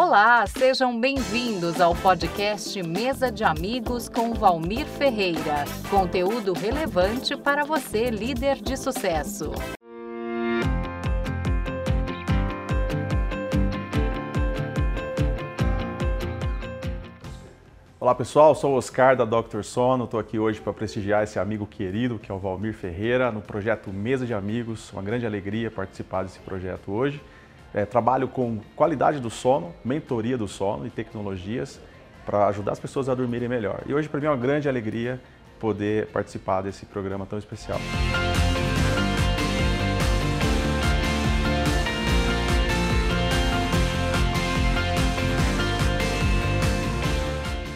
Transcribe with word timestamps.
Olá, 0.00 0.46
sejam 0.46 0.98
bem-vindos 1.00 1.80
ao 1.80 1.92
podcast 1.92 2.80
Mesa 2.84 3.32
de 3.32 3.42
Amigos 3.42 4.08
com 4.08 4.32
Valmir 4.32 4.86
Ferreira. 4.86 5.64
Conteúdo 5.90 6.52
relevante 6.52 7.36
para 7.36 7.64
você, 7.64 8.08
líder 8.08 8.62
de 8.62 8.76
sucesso. 8.76 9.50
Olá 17.98 18.14
pessoal, 18.14 18.54
sou 18.54 18.74
o 18.74 18.76
Oscar 18.76 19.16
da 19.16 19.24
Dr. 19.24 19.64
Sono, 19.64 20.04
estou 20.04 20.20
aqui 20.20 20.38
hoje 20.38 20.60
para 20.60 20.72
prestigiar 20.72 21.24
esse 21.24 21.40
amigo 21.40 21.66
querido 21.66 22.20
que 22.20 22.30
é 22.30 22.34
o 22.34 22.38
Valmir 22.38 22.72
Ferreira 22.72 23.32
no 23.32 23.40
projeto 23.40 23.92
Mesa 23.92 24.24
de 24.24 24.32
Amigos. 24.32 24.92
Uma 24.92 25.02
grande 25.02 25.26
alegria 25.26 25.72
participar 25.72 26.22
desse 26.22 26.38
projeto 26.38 26.92
hoje. 26.92 27.20
É, 27.74 27.84
trabalho 27.84 28.28
com 28.28 28.60
qualidade 28.74 29.20
do 29.20 29.28
sono, 29.28 29.74
mentoria 29.84 30.38
do 30.38 30.48
sono 30.48 30.86
e 30.86 30.90
tecnologias 30.90 31.78
para 32.24 32.46
ajudar 32.48 32.72
as 32.72 32.80
pessoas 32.80 33.08
a 33.08 33.14
dormirem 33.14 33.48
melhor. 33.48 33.82
E 33.86 33.92
hoje 33.92 34.08
para 34.08 34.20
mim 34.20 34.26
é 34.26 34.30
uma 34.30 34.36
grande 34.36 34.68
alegria 34.68 35.20
poder 35.58 36.06
participar 36.08 36.62
desse 36.62 36.86
programa 36.86 37.26
tão 37.26 37.38
especial. 37.38 37.78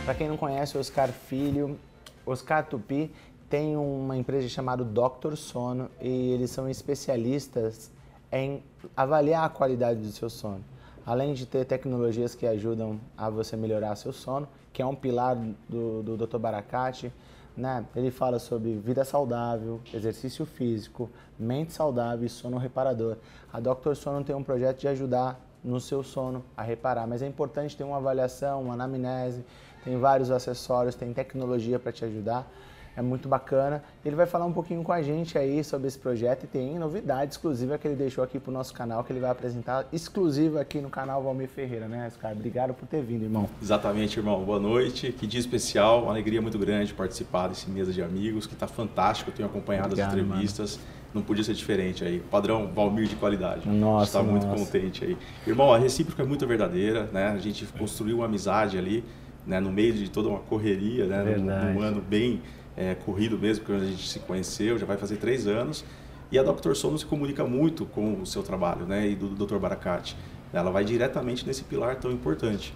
Para 0.04 0.14
quem 0.14 0.28
não 0.28 0.36
conhece 0.36 0.76
Oscar 0.76 1.08
Filho, 1.08 1.78
Oscar 2.26 2.64
Tupi 2.66 3.10
tem 3.48 3.76
uma 3.76 4.16
empresa 4.16 4.48
chamada 4.48 4.84
Dr. 4.84 5.36
Sono 5.36 5.90
e 6.00 6.32
eles 6.32 6.50
são 6.50 6.68
especialistas 6.68 7.90
em 8.32 8.62
avaliar 8.96 9.44
a 9.44 9.48
qualidade 9.48 10.00
do 10.00 10.10
seu 10.10 10.30
sono. 10.30 10.64
Além 11.04 11.34
de 11.34 11.44
ter 11.44 11.64
tecnologias 11.64 12.34
que 12.34 12.46
ajudam 12.46 12.98
a 13.16 13.28
você 13.28 13.56
melhorar 13.56 13.94
seu 13.96 14.12
sono, 14.12 14.48
que 14.72 14.80
é 14.80 14.86
um 14.86 14.94
pilar 14.94 15.36
do, 15.68 16.02
do 16.02 16.16
Dr. 16.16 16.38
Baracate, 16.38 17.12
né? 17.56 17.84
Ele 17.94 18.10
fala 18.10 18.38
sobre 18.38 18.74
vida 18.76 19.04
saudável, 19.04 19.80
exercício 19.92 20.46
físico, 20.46 21.10
mente 21.38 21.72
saudável 21.72 22.24
e 22.24 22.28
sono 22.28 22.56
reparador. 22.56 23.16
A 23.52 23.60
Dr. 23.60 23.94
Sono 23.94 24.24
tem 24.24 24.34
um 24.34 24.42
projeto 24.42 24.80
de 24.80 24.88
ajudar 24.88 25.38
no 25.62 25.80
seu 25.80 26.02
sono 26.02 26.42
a 26.56 26.62
reparar, 26.62 27.06
mas 27.06 27.22
é 27.22 27.26
importante 27.26 27.76
ter 27.76 27.84
uma 27.84 27.98
avaliação, 27.98 28.62
uma 28.62 28.74
anamnese, 28.74 29.44
tem 29.84 29.98
vários 29.98 30.30
acessórios, 30.30 30.94
tem 30.94 31.12
tecnologia 31.12 31.78
para 31.78 31.92
te 31.92 32.04
ajudar. 32.04 32.50
É 32.96 33.00
muito 33.00 33.28
bacana. 33.28 33.82
Ele 34.04 34.14
vai 34.14 34.26
falar 34.26 34.44
um 34.44 34.52
pouquinho 34.52 34.82
com 34.82 34.92
a 34.92 35.00
gente 35.00 35.38
aí 35.38 35.64
sobre 35.64 35.88
esse 35.88 35.98
projeto 35.98 36.44
e 36.44 36.46
tem 36.46 36.78
novidade 36.78 37.32
exclusiva 37.32 37.78
que 37.78 37.88
ele 37.88 37.96
deixou 37.96 38.22
aqui 38.22 38.38
pro 38.38 38.52
nosso 38.52 38.74
canal, 38.74 39.02
que 39.02 39.12
ele 39.12 39.20
vai 39.20 39.30
apresentar 39.30 39.86
exclusiva 39.92 40.60
aqui 40.60 40.80
no 40.80 40.90
canal 40.90 41.22
Valmir 41.22 41.48
Ferreira, 41.48 41.88
né, 41.88 42.06
Oscar? 42.06 42.32
Obrigado 42.32 42.74
por 42.74 42.86
ter 42.86 43.02
vindo, 43.02 43.22
irmão. 43.22 43.48
Exatamente, 43.62 44.18
irmão. 44.18 44.44
Boa 44.44 44.60
noite. 44.60 45.12
Que 45.12 45.26
dia 45.26 45.40
especial, 45.40 46.02
uma 46.02 46.12
alegria 46.12 46.42
muito 46.42 46.58
grande 46.58 46.92
participar 46.92 47.48
desse 47.48 47.70
mesa 47.70 47.92
de 47.92 48.02
amigos, 48.02 48.46
que 48.46 48.54
está 48.54 48.66
fantástico. 48.66 49.30
Eu 49.30 49.34
tenho 49.34 49.48
acompanhado 49.48 49.88
Obrigado, 49.88 50.08
as 50.08 50.14
entrevistas. 50.14 50.76
Mano. 50.76 51.02
Não 51.14 51.22
podia 51.22 51.44
ser 51.44 51.52
diferente 51.54 52.04
aí. 52.04 52.20
Padrão 52.20 52.70
Valmir 52.74 53.06
de 53.06 53.16
qualidade. 53.16 53.68
Nossa. 53.68 54.06
Está 54.06 54.22
muito 54.22 54.46
contente 54.46 55.04
aí. 55.04 55.16
Irmão, 55.46 55.72
a 55.72 55.78
recíproca 55.78 56.22
é 56.22 56.26
muito 56.26 56.46
verdadeira, 56.46 57.08
né? 57.12 57.28
A 57.28 57.38
gente 57.38 57.66
construiu 57.66 58.16
uma 58.16 58.24
amizade 58.24 58.78
ali 58.78 59.04
né, 59.46 59.60
no 59.60 59.70
meio 59.70 59.92
de 59.92 60.08
toda 60.08 60.28
uma 60.28 60.40
correria, 60.40 61.06
né, 61.06 61.36
num, 61.36 61.74
num, 61.74 61.80
ano 61.80 62.00
bem 62.00 62.40
é, 62.76 62.94
corrido 62.94 63.38
mesmo, 63.38 63.64
porque 63.64 63.82
a 63.82 63.86
gente 63.86 64.08
se 64.08 64.18
conheceu, 64.20 64.78
já 64.78 64.86
vai 64.86 64.96
fazer 64.96 65.16
três 65.16 65.46
anos. 65.46 65.84
E 66.30 66.38
a 66.38 66.42
Dr. 66.42 66.74
Sono 66.74 66.98
se 66.98 67.04
comunica 67.04 67.44
muito 67.44 67.84
com 67.84 68.20
o 68.20 68.26
seu 68.26 68.42
trabalho, 68.42 68.86
né, 68.86 69.08
e 69.08 69.14
do 69.14 69.28
Dr. 69.28 69.58
Baracate. 69.58 70.16
Ela 70.52 70.70
vai 70.70 70.84
diretamente 70.84 71.46
nesse 71.46 71.62
pilar 71.64 71.96
tão 71.96 72.10
importante. 72.10 72.72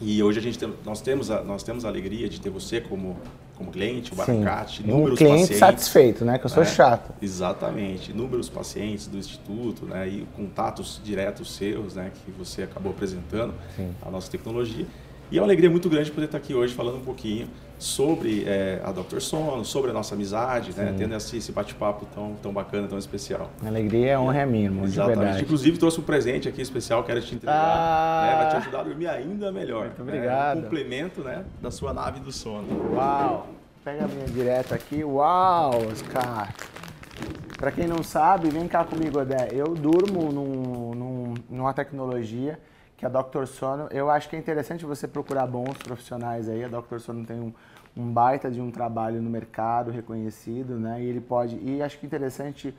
E 0.00 0.22
hoje 0.22 0.38
a 0.38 0.42
gente 0.42 0.58
tem, 0.58 0.72
nós 0.84 1.00
temos 1.00 1.30
a, 1.30 1.42
nós 1.42 1.62
temos 1.62 1.84
a 1.84 1.88
alegria 1.88 2.28
de 2.28 2.40
ter 2.40 2.50
você 2.50 2.80
como 2.80 3.16
como 3.56 3.72
cliente, 3.72 4.12
o 4.12 4.14
Baracate, 4.14 4.82
Sim. 4.82 4.88
números 4.88 5.14
um 5.14 5.16
cliente 5.16 5.40
pacientes, 5.40 5.58
satisfeito, 5.58 6.24
né? 6.24 6.38
Que 6.38 6.46
eu 6.46 6.48
sou 6.48 6.62
né? 6.62 6.68
chato. 6.68 7.12
Exatamente, 7.20 8.12
números 8.12 8.48
pacientes 8.48 9.08
do 9.08 9.18
instituto, 9.18 9.84
né? 9.84 10.06
E 10.06 10.26
contatos 10.36 11.00
diretos 11.02 11.56
seus, 11.56 11.96
né? 11.96 12.12
Que 12.24 12.30
você 12.30 12.62
acabou 12.62 12.92
apresentando 12.92 13.52
Sim. 13.74 13.90
a 14.00 14.10
nossa 14.12 14.30
tecnologia. 14.30 14.86
E 15.30 15.36
é 15.36 15.40
uma 15.40 15.46
alegria 15.46 15.68
muito 15.68 15.90
grande 15.90 16.10
poder 16.10 16.24
estar 16.24 16.38
aqui 16.38 16.54
hoje 16.54 16.72
falando 16.72 16.96
um 16.96 17.04
pouquinho 17.04 17.48
sobre 17.78 18.44
é, 18.46 18.80
a 18.82 18.90
Dr. 18.90 19.20
Sono, 19.20 19.62
sobre 19.62 19.90
a 19.90 19.94
nossa 19.94 20.14
amizade, 20.14 20.72
né? 20.74 20.94
tendo 20.96 21.14
esse, 21.14 21.36
esse 21.36 21.52
bate-papo 21.52 22.06
tão, 22.06 22.34
tão 22.42 22.52
bacana, 22.52 22.88
tão 22.88 22.98
especial. 22.98 23.50
Alegria 23.64 24.12
é 24.12 24.18
honra 24.18 24.40
é 24.40 24.46
minha, 24.46 24.64
irmão, 24.64 24.84
Exatamente. 24.84 25.16
de 25.16 25.22
verdade. 25.24 25.44
Inclusive 25.44 25.78
trouxe 25.78 26.00
um 26.00 26.02
presente 26.02 26.48
aqui 26.48 26.62
especial, 26.62 27.04
quero 27.04 27.20
te 27.20 27.34
entregar, 27.34 27.54
ah. 27.54 28.26
né? 28.26 28.36
vai 28.36 28.50
te 28.50 28.56
ajudar 28.56 28.80
a 28.80 28.82
dormir 28.84 29.06
ainda 29.06 29.52
melhor. 29.52 29.84
Muito 29.86 30.02
obrigado. 30.02 30.56
É 30.56 30.60
um 30.60 30.62
complemento 30.62 31.20
né? 31.20 31.44
da 31.60 31.70
sua 31.70 31.92
nave 31.92 32.20
do 32.20 32.32
sono. 32.32 32.94
Uau! 32.94 33.48
Pega 33.84 34.06
a 34.06 34.08
minha 34.08 34.26
direto 34.26 34.74
aqui. 34.74 35.04
Uau, 35.04 35.72
Oscar! 35.92 36.54
Para 37.58 37.70
quem 37.70 37.86
não 37.86 38.02
sabe, 38.02 38.48
vem 38.48 38.66
cá 38.66 38.82
comigo, 38.82 39.20
Adé. 39.20 39.48
Eu 39.52 39.74
durmo 39.74 40.32
num, 40.32 40.94
num, 40.94 41.34
numa 41.50 41.74
tecnologia 41.74 42.58
que 42.98 43.06
a 43.06 43.08
Dr. 43.08 43.46
Sono, 43.46 43.86
eu 43.92 44.10
acho 44.10 44.28
que 44.28 44.34
é 44.34 44.38
interessante 44.38 44.84
você 44.84 45.06
procurar 45.06 45.46
bons 45.46 45.78
profissionais 45.78 46.48
aí. 46.48 46.64
A 46.64 46.68
Dr. 46.68 46.98
Sono 46.98 47.24
tem 47.24 47.38
um, 47.38 47.52
um 47.96 48.12
baita 48.12 48.50
de 48.50 48.60
um 48.60 48.72
trabalho 48.72 49.22
no 49.22 49.30
mercado 49.30 49.92
reconhecido, 49.92 50.74
né? 50.74 51.00
E 51.00 51.06
ele 51.06 51.20
pode, 51.20 51.56
e 51.62 51.80
acho 51.80 51.96
que 51.96 52.04
interessante 52.04 52.74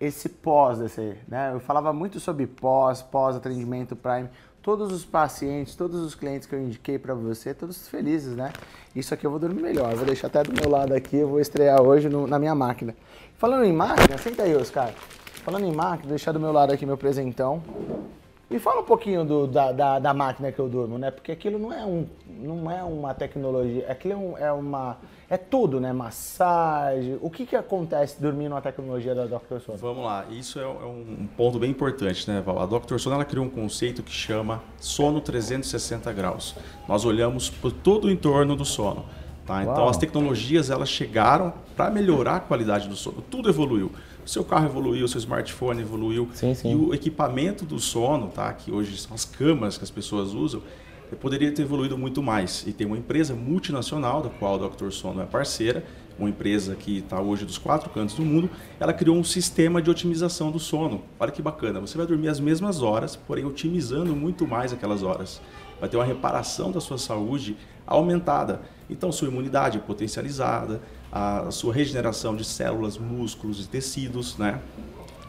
esse 0.00 0.28
pós 0.28 0.78
desse, 0.78 1.16
né? 1.26 1.50
Eu 1.52 1.58
falava 1.58 1.92
muito 1.92 2.20
sobre 2.20 2.46
pós, 2.46 3.02
pós 3.02 3.34
atendimento 3.34 3.96
Prime. 3.96 4.28
Todos 4.62 4.92
os 4.92 5.04
pacientes, 5.04 5.74
todos 5.74 6.00
os 6.00 6.14
clientes 6.14 6.46
que 6.46 6.54
eu 6.54 6.62
indiquei 6.62 6.96
para 6.96 7.14
você, 7.14 7.52
todos 7.52 7.88
felizes, 7.88 8.36
né? 8.36 8.52
Isso 8.94 9.12
aqui 9.14 9.26
eu 9.26 9.30
vou 9.32 9.40
dormir 9.40 9.62
melhor. 9.62 9.96
Vou 9.96 10.06
deixar 10.06 10.28
até 10.28 10.44
do 10.44 10.52
meu 10.52 10.70
lado 10.70 10.94
aqui, 10.94 11.16
eu 11.16 11.28
vou 11.28 11.40
estrear 11.40 11.82
hoje 11.82 12.08
no, 12.08 12.26
na 12.26 12.38
minha 12.38 12.54
máquina. 12.54 12.94
Falando 13.36 13.64
em 13.64 13.72
máquina, 13.72 14.16
senta 14.16 14.44
aí, 14.44 14.54
Oscar. 14.54 14.92
Falando 15.44 15.66
em 15.66 15.74
máquina, 15.74 16.10
deixar 16.10 16.30
do 16.30 16.38
meu 16.38 16.52
lado 16.52 16.72
aqui 16.72 16.86
meu 16.86 16.96
presentão. 16.96 17.62
Me 18.48 18.60
fala 18.60 18.80
um 18.80 18.84
pouquinho 18.84 19.24
do, 19.24 19.46
da, 19.48 19.72
da, 19.72 19.98
da, 19.98 20.14
máquina 20.14 20.52
que 20.52 20.58
eu 20.60 20.68
durmo, 20.68 20.96
né? 20.98 21.10
Porque 21.10 21.32
aquilo 21.32 21.58
não 21.58 21.72
é, 21.72 21.84
um, 21.84 22.06
não 22.28 22.70
é 22.70 22.80
uma 22.84 23.12
tecnologia, 23.12 23.84
aquilo 23.90 24.12
é, 24.12 24.16
um, 24.16 24.38
é 24.38 24.52
uma. 24.52 24.98
É 25.28 25.36
tudo, 25.36 25.80
né? 25.80 25.92
Massagem. 25.92 27.18
O 27.20 27.28
que, 27.28 27.44
que 27.44 27.56
acontece 27.56 28.22
dormindo 28.22 28.50
numa 28.50 28.62
tecnologia 28.62 29.16
da 29.16 29.26
Dr. 29.26 29.58
Sono? 29.58 29.78
Vamos 29.78 30.04
lá, 30.04 30.26
isso 30.30 30.60
é, 30.60 30.62
é 30.62 30.66
um 30.66 31.26
ponto 31.36 31.58
bem 31.58 31.70
importante, 31.70 32.30
né, 32.30 32.40
Val? 32.40 32.60
A 32.60 32.66
Dr. 32.66 32.98
Sono 32.98 33.16
ela 33.16 33.24
criou 33.24 33.44
um 33.44 33.50
conceito 33.50 34.00
que 34.04 34.12
chama 34.12 34.62
sono 34.78 35.20
360 35.20 36.12
graus. 36.12 36.54
Nós 36.86 37.04
olhamos 37.04 37.50
por 37.50 37.72
todo 37.72 38.04
o 38.04 38.10
entorno 38.10 38.54
do 38.54 38.64
sono. 38.64 39.06
Tá? 39.44 39.64
Então 39.64 39.88
as 39.88 39.96
tecnologias 39.96 40.70
elas 40.70 40.88
chegaram 40.88 41.52
para 41.76 41.90
melhorar 41.90 42.36
a 42.36 42.40
qualidade 42.40 42.88
do 42.88 42.94
sono. 42.94 43.22
Tudo 43.22 43.48
evoluiu 43.48 43.90
seu 44.26 44.44
carro 44.44 44.66
evoluiu, 44.66 45.06
seu 45.08 45.18
smartphone 45.18 45.80
evoluiu. 45.80 46.28
Sim, 46.34 46.54
sim. 46.54 46.72
E 46.72 46.74
o 46.74 46.92
equipamento 46.92 47.64
do 47.64 47.78
sono, 47.78 48.28
tá? 48.28 48.52
que 48.52 48.70
hoje 48.70 48.98
são 48.98 49.14
as 49.14 49.24
câmaras 49.24 49.78
que 49.78 49.84
as 49.84 49.90
pessoas 49.90 50.34
usam, 50.34 50.62
poderia 51.20 51.52
ter 51.52 51.62
evoluído 51.62 51.96
muito 51.96 52.22
mais. 52.22 52.64
E 52.66 52.72
tem 52.72 52.86
uma 52.86 52.98
empresa 52.98 53.34
multinacional, 53.34 54.22
da 54.22 54.28
qual 54.28 54.56
o 54.56 54.68
Dr. 54.68 54.90
Sono 54.90 55.22
é 55.22 55.24
parceira, 55.24 55.84
uma 56.18 56.28
empresa 56.28 56.74
que 56.74 56.98
está 56.98 57.20
hoje 57.20 57.44
dos 57.44 57.58
quatro 57.58 57.90
cantos 57.90 58.16
do 58.16 58.22
mundo, 58.22 58.50
ela 58.80 58.92
criou 58.92 59.16
um 59.16 59.24
sistema 59.24 59.80
de 59.80 59.90
otimização 59.90 60.50
do 60.50 60.58
sono. 60.58 61.02
Olha 61.20 61.30
que 61.30 61.42
bacana, 61.42 61.78
você 61.78 61.96
vai 61.96 62.06
dormir 62.06 62.28
as 62.28 62.40
mesmas 62.40 62.82
horas, 62.82 63.14
porém 63.14 63.44
otimizando 63.44 64.16
muito 64.16 64.46
mais 64.46 64.72
aquelas 64.72 65.02
horas. 65.02 65.40
Vai 65.78 65.88
ter 65.88 65.96
uma 65.96 66.04
reparação 66.04 66.72
da 66.72 66.80
sua 66.80 66.98
saúde 66.98 67.56
aumentada. 67.86 68.62
Então, 68.88 69.10
sua 69.10 69.28
imunidade 69.28 69.78
potencializada, 69.80 70.80
a 71.10 71.50
sua 71.50 71.74
regeneração 71.74 72.36
de 72.36 72.44
células, 72.44 72.98
músculos 72.98 73.64
e 73.64 73.68
tecidos, 73.68 74.36
né? 74.36 74.60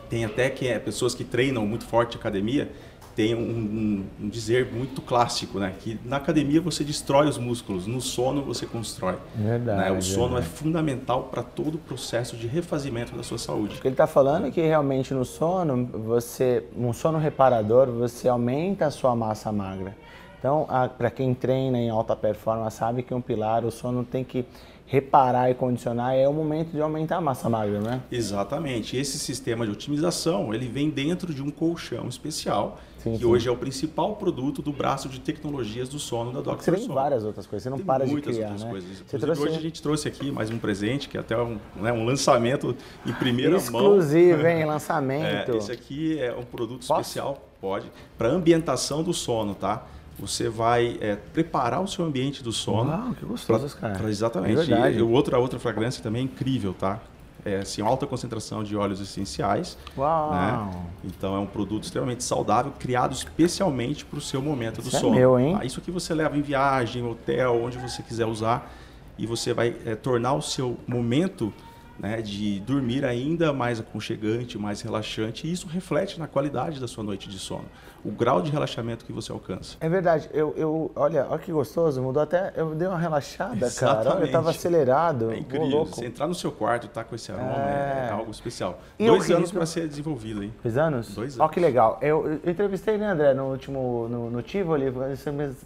Tem 0.09 0.23
até 0.23 0.49
que 0.49 0.67
é, 0.67 0.79
pessoas 0.79 1.13
que 1.13 1.23
treinam 1.23 1.65
muito 1.65 1.85
forte 1.85 2.15
academia 2.15 2.71
tem 3.17 3.33
um, 3.33 3.39
um, 3.39 4.05
um, 4.21 4.29
dizer 4.29 4.71
muito 4.71 5.01
clássico, 5.01 5.57
né? 5.57 5.73
Que 5.79 5.99
na 6.05 6.17
academia 6.17 6.61
você 6.61 6.83
destrói 6.83 7.27
os 7.27 7.35
músculos, 7.39 7.87
no 7.87 7.99
sono 7.99 8.43
você 8.43 8.67
constrói. 8.67 9.15
Verdade. 9.35 9.79
Né? 9.79 9.97
O 9.97 9.99
sono 10.03 10.35
verdade. 10.35 10.45
é 10.45 10.55
fundamental 10.55 11.23
para 11.23 11.41
todo 11.41 11.75
o 11.75 11.77
processo 11.79 12.37
de 12.37 12.45
refazimento 12.45 13.17
da 13.17 13.23
sua 13.23 13.39
saúde. 13.39 13.79
O 13.79 13.81
que 13.81 13.87
ele 13.87 13.95
está 13.95 14.05
falando 14.05 14.45
é 14.45 14.51
que 14.51 14.61
realmente 14.61 15.15
no 15.15 15.25
sono, 15.25 15.83
você, 16.05 16.63
um 16.77 16.93
sono 16.93 17.17
reparador, 17.17 17.87
você 17.87 18.27
aumenta 18.27 18.85
a 18.85 18.91
sua 18.91 19.15
massa 19.15 19.51
magra. 19.51 19.97
Então, 20.39 20.67
para 20.97 21.09
quem 21.09 21.33
treina 21.33 21.77
em 21.77 21.89
alta 21.89 22.15
performance, 22.15 22.77
sabe 22.77 23.03
que 23.03 23.13
um 23.13 23.21
pilar, 23.21 23.65
o 23.65 23.71
sono 23.71 24.03
tem 24.03 24.23
que 24.23 24.45
reparar 24.87 25.51
e 25.51 25.53
condicionar, 25.53 26.15
é 26.15 26.27
o 26.29 26.33
momento 26.33 26.71
de 26.71 26.81
aumentar 26.81 27.17
a 27.17 27.21
massa 27.21 27.49
magra, 27.49 27.81
né? 27.81 28.01
Exatamente. 28.09 28.95
Esse 28.95 29.19
sistema 29.19 29.65
de 29.65 29.71
otimização, 29.73 30.53
ele 30.53 30.65
vem 30.65 30.89
dentro 30.89 31.33
de 31.33 31.43
um 31.43 31.51
colchão 31.51 32.07
especial, 32.07 32.79
sim, 32.97 33.11
que 33.11 33.17
sim. 33.17 33.25
hoje 33.25 33.49
é 33.49 33.51
o 33.51 33.57
principal 33.57 34.15
produto 34.15 34.61
do 34.61 34.71
braço 34.71 35.09
de 35.09 35.19
tecnologias 35.19 35.89
do 35.89 35.99
sono 35.99 36.31
da 36.31 36.39
Dr. 36.39 36.61
Você 36.61 36.71
tem 36.71 36.87
várias 36.87 37.25
outras 37.25 37.45
coisas, 37.45 37.63
você 37.63 37.69
não 37.69 37.77
tem 37.77 37.85
para 37.85 38.05
de 38.05 38.15
criar, 38.21 38.51
outras 38.51 38.63
né? 38.63 38.69
Coisas. 38.69 39.03
Você 39.05 39.19
trouxe... 39.19 39.41
Hoje 39.41 39.57
a 39.57 39.61
gente 39.61 39.81
trouxe 39.81 40.07
aqui 40.07 40.31
mais 40.31 40.49
um 40.49 40.57
presente, 40.57 41.09
que 41.09 41.17
é 41.17 41.19
até 41.19 41.37
um, 41.37 41.57
né, 41.75 41.91
um 41.91 42.05
lançamento 42.05 42.73
em 43.05 43.11
primeira 43.11 43.57
Exclusivo, 43.57 43.83
mão. 43.83 43.99
Exclusivo, 43.99 44.47
hein? 44.47 44.63
Lançamento. 44.65 45.51
É, 45.51 45.57
esse 45.57 45.71
aqui 45.71 46.17
é 46.17 46.33
um 46.33 46.45
produto 46.45 46.87
Posso? 46.87 47.01
especial, 47.01 47.45
pode, 47.59 47.91
para 48.17 48.29
ambientação 48.29 49.03
do 49.03 49.13
sono, 49.13 49.53
tá? 49.53 49.85
Você 50.19 50.49
vai 50.49 50.97
é, 50.99 51.15
preparar 51.15 51.81
o 51.81 51.87
seu 51.87 52.03
ambiente 52.03 52.43
do 52.43 52.51
sono. 52.51 52.89
Uau, 52.89 53.13
que 53.13 53.25
gostoso, 53.25 53.69
pra, 53.77 53.89
cara. 53.89 53.99
Pra, 53.99 54.09
exatamente. 54.09 54.73
É. 54.73 54.93
E 54.93 55.01
o 55.01 55.09
outro, 55.09 55.35
a 55.35 55.39
outra 55.39 55.59
fragrância 55.59 56.01
também 56.01 56.21
é 56.21 56.25
incrível, 56.25 56.73
tá? 56.73 56.99
É 57.45 57.59
assim, 57.59 57.81
alta 57.81 58.05
concentração 58.05 58.63
de 58.63 58.75
óleos 58.75 58.99
essenciais. 58.99 59.77
Uau! 59.97 60.31
Né? 60.31 60.83
Então 61.05 61.35
é 61.35 61.39
um 61.39 61.45
produto 61.45 61.83
extremamente 61.83 62.23
saudável, 62.23 62.73
criado 62.77 63.13
especialmente 63.13 64.03
para 64.03 64.17
o 64.17 64.21
seu 64.21 64.41
momento 64.41 64.81
do 64.81 64.87
Isso 64.87 64.97
é 64.97 64.99
sono. 64.99 65.15
meu, 65.15 65.39
hein? 65.39 65.55
Tá? 65.55 65.63
Isso 65.63 65.79
aqui 65.79 65.91
você 65.91 66.13
leva 66.13 66.35
em 66.35 66.41
viagem, 66.41 67.05
hotel, 67.05 67.61
onde 67.63 67.77
você 67.77 68.01
quiser 68.01 68.25
usar, 68.25 68.73
e 69.17 69.25
você 69.25 69.53
vai 69.53 69.75
é, 69.85 69.95
tornar 69.95 70.33
o 70.33 70.41
seu 70.41 70.77
momento 70.87 71.53
né, 71.99 72.21
de 72.21 72.59
dormir 72.59 73.03
ainda 73.05 73.51
mais 73.51 73.79
aconchegante, 73.79 74.57
mais 74.57 74.81
relaxante, 74.81 75.47
e 75.47 75.51
isso 75.51 75.67
reflete 75.67 76.19
na 76.19 76.27
qualidade 76.27 76.79
da 76.79 76.87
sua 76.87 77.03
noite 77.03 77.27
de 77.29 77.39
sono, 77.39 77.65
o 78.05 78.11
grau 78.11 78.41
de 78.41 78.51
relaxamento 78.51 79.03
que 79.03 79.11
você 79.11 79.31
alcança. 79.31 79.77
É 79.81 79.89
verdade, 79.89 80.29
eu, 80.33 80.53
eu 80.55 80.91
olha, 80.95 81.25
olha 81.29 81.39
que 81.39 81.51
gostoso, 81.51 82.01
mudou 82.01 82.21
até, 82.21 82.53
eu 82.55 82.75
dei 82.75 82.87
uma 82.87 82.99
relaxada, 82.99 83.69
cara. 83.71 83.91
Olha, 83.91 83.97
eu 83.97 84.01
Exatamente. 84.01 84.31
tava 84.31 84.49
acelerado. 84.51 85.31
É 85.31 85.39
incrível. 85.39 85.67
louco. 85.67 85.95
Você 85.95 86.05
entrar 86.05 86.27
no 86.27 86.35
seu 86.35 86.51
quarto 86.51 86.83
e 86.83 86.87
estar 86.87 87.03
com 87.03 87.15
esse 87.15 87.31
aroma 87.31 87.51
É. 87.57 88.07
é, 88.09 88.11
algo 88.13 88.29
especial. 88.31 88.79
E 88.99 89.07
Dois 89.07 89.29
anos 89.31 89.51
para 89.51 89.65
ser 89.65 89.87
desenvolvido, 89.87 90.43
hein? 90.43 90.53
Dois 90.63 90.77
anos? 90.77 91.13
Dois 91.15 91.35
Olha 91.35 91.43
anos. 91.45 91.53
que 91.53 91.59
legal. 91.59 91.97
Eu, 92.01 92.39
eu 92.43 92.51
entrevistei, 92.51 92.97
né, 92.97 93.07
André, 93.07 93.33
no 93.33 93.45
último, 93.51 94.07
no, 94.09 94.29
no 94.29 94.41
Tivoli, 94.41 94.85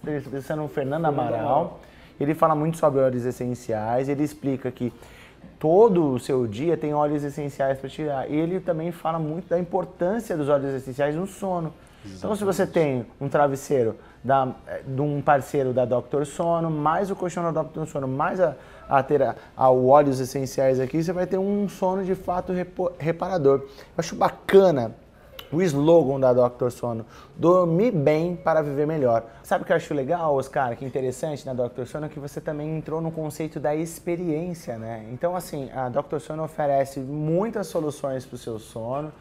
entrevistando 0.04 0.64
o 0.64 0.68
Fernando 0.68 1.06
Amaral. 1.06 1.80
Ele 2.20 2.34
fala 2.36 2.54
muito 2.56 2.78
sobre 2.78 3.02
óleos 3.02 3.26
essenciais, 3.26 4.08
ele 4.08 4.24
explica 4.24 4.70
que 4.72 4.94
todo 5.62 6.14
o 6.14 6.20
seu 6.20 6.48
dia 6.48 6.76
tem 6.76 6.92
óleos 6.92 7.24
essenciais 7.24 7.78
para 7.78 7.88
tirar. 7.88 8.28
E 8.30 8.36
ele 8.36 8.60
também 8.60 8.92
fala 8.92 9.20
muito 9.20 9.48
da 9.48 9.60
importância 9.60 10.36
dos 10.36 10.50
óleos 10.50 10.74
essenciais 10.74 11.16
no 11.16 11.28
sono. 11.28 11.72
Então, 12.04 12.36
se 12.36 12.44
você 12.44 12.66
tem 12.66 13.06
um 13.22 13.30
travesseiro 13.30 13.96
da, 14.24 14.56
eh, 14.68 14.82
de 14.84 15.00
um 15.00 15.22
parceiro 15.22 15.72
da 15.72 15.86
Dr. 15.86 16.24
Sono, 16.26 16.72
mais 16.72 17.12
o 17.12 17.16
colchão 17.16 17.44
da 17.54 17.62
Dr. 17.62 17.86
Sono, 17.86 18.08
mais 18.08 18.40
a, 18.42 18.56
a 18.90 19.04
ter 19.04 19.22
a, 19.22 19.36
a- 19.56 19.70
óleos 19.70 20.20
essenciais 20.20 20.80
aqui, 20.80 21.04
você 21.04 21.14
vai 21.14 21.28
ter 21.28 21.38
um 21.38 21.70
sono 21.70 22.04
de 22.04 22.16
fato 22.16 22.52
repo- 22.54 22.92
reparador. 22.98 23.60
Eu 23.60 23.68
acho 24.00 24.16
bacana 24.16 24.96
o 25.52 25.62
slogan 25.62 26.20
da 26.20 26.34
Dr. 26.34 26.70
Sono, 26.70 27.06
dormir 27.36 27.92
bem 27.92 28.36
para 28.36 28.62
viver 28.62 28.88
melhor. 28.88 29.26
Sabe 29.44 29.64
o 29.64 29.66
que 29.66 29.72
eu 29.72 29.76
acho 29.76 29.94
legal, 29.94 30.36
Oscar, 30.36 30.76
que 30.78 30.86
interessante 30.86 31.46
na 31.46 31.54
Dr. 31.54 31.86
Sono, 31.86 32.06
é 32.06 32.10
que 32.10 32.20
você 32.20 32.40
também 32.40 32.78
entrou 32.78 33.02
no 33.02 33.12
conceito 33.12 33.60
da 33.60 33.76
experiência, 33.76 34.78
né? 34.78 35.06
Então, 35.12 35.36
assim, 35.36 35.70
a 35.72 35.90
Dr. 35.90 36.20
Sono 36.20 36.44
oferece 36.44 37.00
muitas 37.00 37.68
soluções 37.68 38.26
para 38.26 38.36
o 38.36 38.38
seu 38.38 38.60
sono 38.60 39.12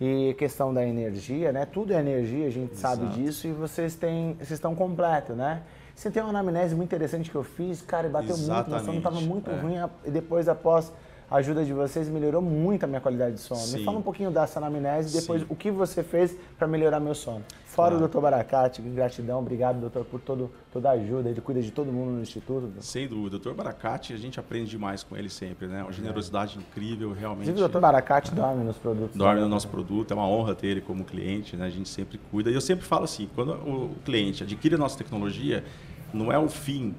e 0.00 0.34
questão 0.38 0.72
da 0.72 0.86
energia, 0.86 1.52
né? 1.52 1.66
Tudo 1.66 1.92
é 1.92 2.00
energia, 2.00 2.46
a 2.46 2.50
gente 2.50 2.76
sabe 2.76 3.04
Exato. 3.04 3.18
disso 3.18 3.46
e 3.46 3.52
vocês 3.52 3.94
têm, 3.94 4.34
vocês 4.34 4.52
estão 4.52 4.74
completos, 4.74 5.36
né? 5.36 5.62
Você 5.94 6.10
tem 6.10 6.22
uma 6.22 6.30
anamnese 6.30 6.74
muito 6.74 6.88
interessante 6.88 7.30
que 7.30 7.36
eu 7.36 7.44
fiz, 7.44 7.82
cara, 7.82 8.06
e 8.06 8.10
bateu 8.10 8.36
muito, 8.36 8.70
meu 8.70 8.80
sono 8.80 8.98
estava 8.98 9.16
Exatamente, 9.16 9.28
muito 9.28 9.50
é. 9.50 9.60
ruim 9.60 9.74
e 10.04 10.10
depois 10.10 10.48
após 10.48 10.92
a 11.32 11.36
ajuda 11.36 11.64
de 11.64 11.72
vocês 11.72 12.10
melhorou 12.10 12.42
muito 12.42 12.84
a 12.84 12.86
minha 12.86 13.00
qualidade 13.00 13.36
de 13.36 13.40
sono. 13.40 13.60
Me 13.60 13.66
Sim. 13.78 13.84
fala 13.84 13.98
um 13.98 14.02
pouquinho 14.02 14.30
dessa 14.30 14.58
anamnese 14.58 15.16
e 15.16 15.20
depois 15.20 15.40
Sim. 15.40 15.46
o 15.48 15.56
que 15.56 15.70
você 15.70 16.02
fez 16.02 16.36
para 16.58 16.68
melhorar 16.68 17.00
meu 17.00 17.14
sono. 17.14 17.42
Fora 17.64 17.92
Claro. 17.96 18.04
o 18.04 18.08
Dr. 18.08 18.20
Baracate, 18.20 18.82
gratidão, 18.82 19.38
obrigado, 19.38 19.80
doutor, 19.80 20.04
por 20.04 20.20
todo, 20.20 20.50
toda 20.70 20.90
a 20.90 20.92
ajuda. 20.92 21.30
Ele 21.30 21.40
cuida 21.40 21.62
de 21.62 21.70
todo 21.70 21.90
mundo 21.90 22.10
no 22.16 22.20
instituto. 22.20 22.70
Sem 22.80 23.08
dúvida. 23.08 23.36
O 23.36 23.38
Dr. 23.38 23.54
Baracate, 23.54 24.12
a 24.12 24.18
gente 24.18 24.38
aprende 24.38 24.68
demais 24.70 25.02
com 25.02 25.16
ele 25.16 25.30
sempre, 25.30 25.66
né? 25.66 25.82
Uma 25.82 25.90
generosidade 25.92 26.58
incrível, 26.58 27.12
realmente. 27.14 27.48
Inclusive, 27.48 27.64
o 27.64 27.68
Dr. 27.70 27.80
Baracate 27.80 28.34
dorme 28.34 28.62
nos 28.62 28.76
produtos. 28.76 29.16
dorme 29.16 29.36
no 29.36 29.40
dele. 29.40 29.54
nosso 29.54 29.68
produto, 29.68 30.10
é 30.10 30.14
uma 30.14 30.28
honra 30.28 30.54
ter 30.54 30.66
ele 30.66 30.82
como 30.82 31.02
cliente, 31.02 31.56
né? 31.56 31.64
A 31.64 31.70
gente 31.70 31.88
sempre 31.88 32.20
cuida. 32.30 32.50
E 32.50 32.54
eu 32.54 32.60
sempre 32.60 32.84
falo 32.84 33.04
assim, 33.04 33.26
quando 33.34 33.52
o 33.54 33.94
cliente 34.04 34.42
adquire 34.42 34.74
a 34.74 34.78
nossa 34.78 34.98
tecnologia, 34.98 35.64
não 36.12 36.30
é 36.30 36.38
o 36.38 36.50
fim, 36.50 36.94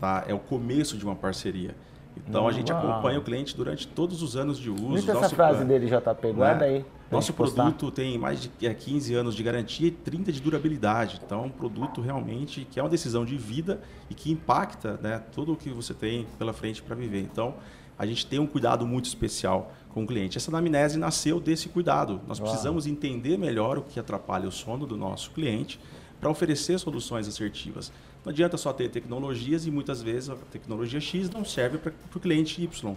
tá? 0.00 0.24
É 0.26 0.34
o 0.34 0.40
começo 0.40 0.96
de 0.98 1.04
uma 1.04 1.14
parceria. 1.14 1.76
Então 2.28 2.46
a 2.48 2.52
gente 2.52 2.72
Uau. 2.72 2.90
acompanha 2.90 3.18
o 3.18 3.22
cliente 3.22 3.56
durante 3.56 3.86
todos 3.86 4.22
os 4.22 4.36
anos 4.36 4.58
de 4.58 4.70
uso. 4.70 4.82
Bonita 4.82 5.12
essa 5.12 5.20
Nosso- 5.20 5.34
frase 5.34 5.62
é, 5.62 5.64
dele, 5.64 5.86
JP. 5.86 6.32
Guarda 6.32 6.66
né? 6.66 6.74
aí. 6.76 6.84
Nosso 7.10 7.32
produto 7.32 7.90
tem 7.90 8.18
mais 8.18 8.40
de 8.42 8.66
é, 8.66 8.74
15 8.74 9.14
anos 9.14 9.34
de 9.34 9.42
garantia 9.42 9.86
e 9.86 9.90
30 9.92 10.32
de 10.32 10.40
durabilidade. 10.40 11.20
Então, 11.24 11.42
é 11.44 11.46
um 11.46 11.50
produto 11.50 12.00
realmente 12.00 12.66
que 12.68 12.80
é 12.80 12.82
uma 12.82 12.88
decisão 12.88 13.24
de 13.24 13.36
vida 13.36 13.80
e 14.10 14.14
que 14.14 14.32
impacta 14.32 14.98
né, 15.00 15.22
tudo 15.32 15.52
o 15.52 15.56
que 15.56 15.70
você 15.70 15.94
tem 15.94 16.26
pela 16.36 16.52
frente 16.52 16.82
para 16.82 16.96
viver. 16.96 17.20
Então, 17.20 17.54
a 17.96 18.04
gente 18.04 18.26
tem 18.26 18.40
um 18.40 18.46
cuidado 18.46 18.84
muito 18.86 19.04
especial 19.04 19.72
com 19.90 20.02
o 20.02 20.06
cliente. 20.06 20.36
Essa 20.36 20.50
anamnese 20.50 20.98
nasceu 20.98 21.38
desse 21.38 21.68
cuidado. 21.68 22.20
Nós 22.26 22.38
Uau. 22.40 22.48
precisamos 22.48 22.86
entender 22.88 23.38
melhor 23.38 23.78
o 23.78 23.82
que 23.82 24.00
atrapalha 24.00 24.48
o 24.48 24.52
sono 24.52 24.84
do 24.84 24.96
nosso 24.96 25.30
cliente 25.30 25.78
para 26.20 26.30
oferecer 26.30 26.78
soluções 26.78 27.28
assertivas. 27.28 27.92
Não 28.24 28.30
adianta 28.30 28.56
só 28.56 28.72
ter 28.72 28.90
tecnologias 28.90 29.66
e 29.66 29.70
muitas 29.70 30.02
vezes 30.02 30.30
a 30.30 30.36
tecnologia 30.50 31.00
X 31.00 31.30
não 31.30 31.44
serve 31.44 31.78
para 31.78 31.92
o 32.14 32.20
cliente 32.20 32.62
Y. 32.62 32.66
Então, 32.70 32.96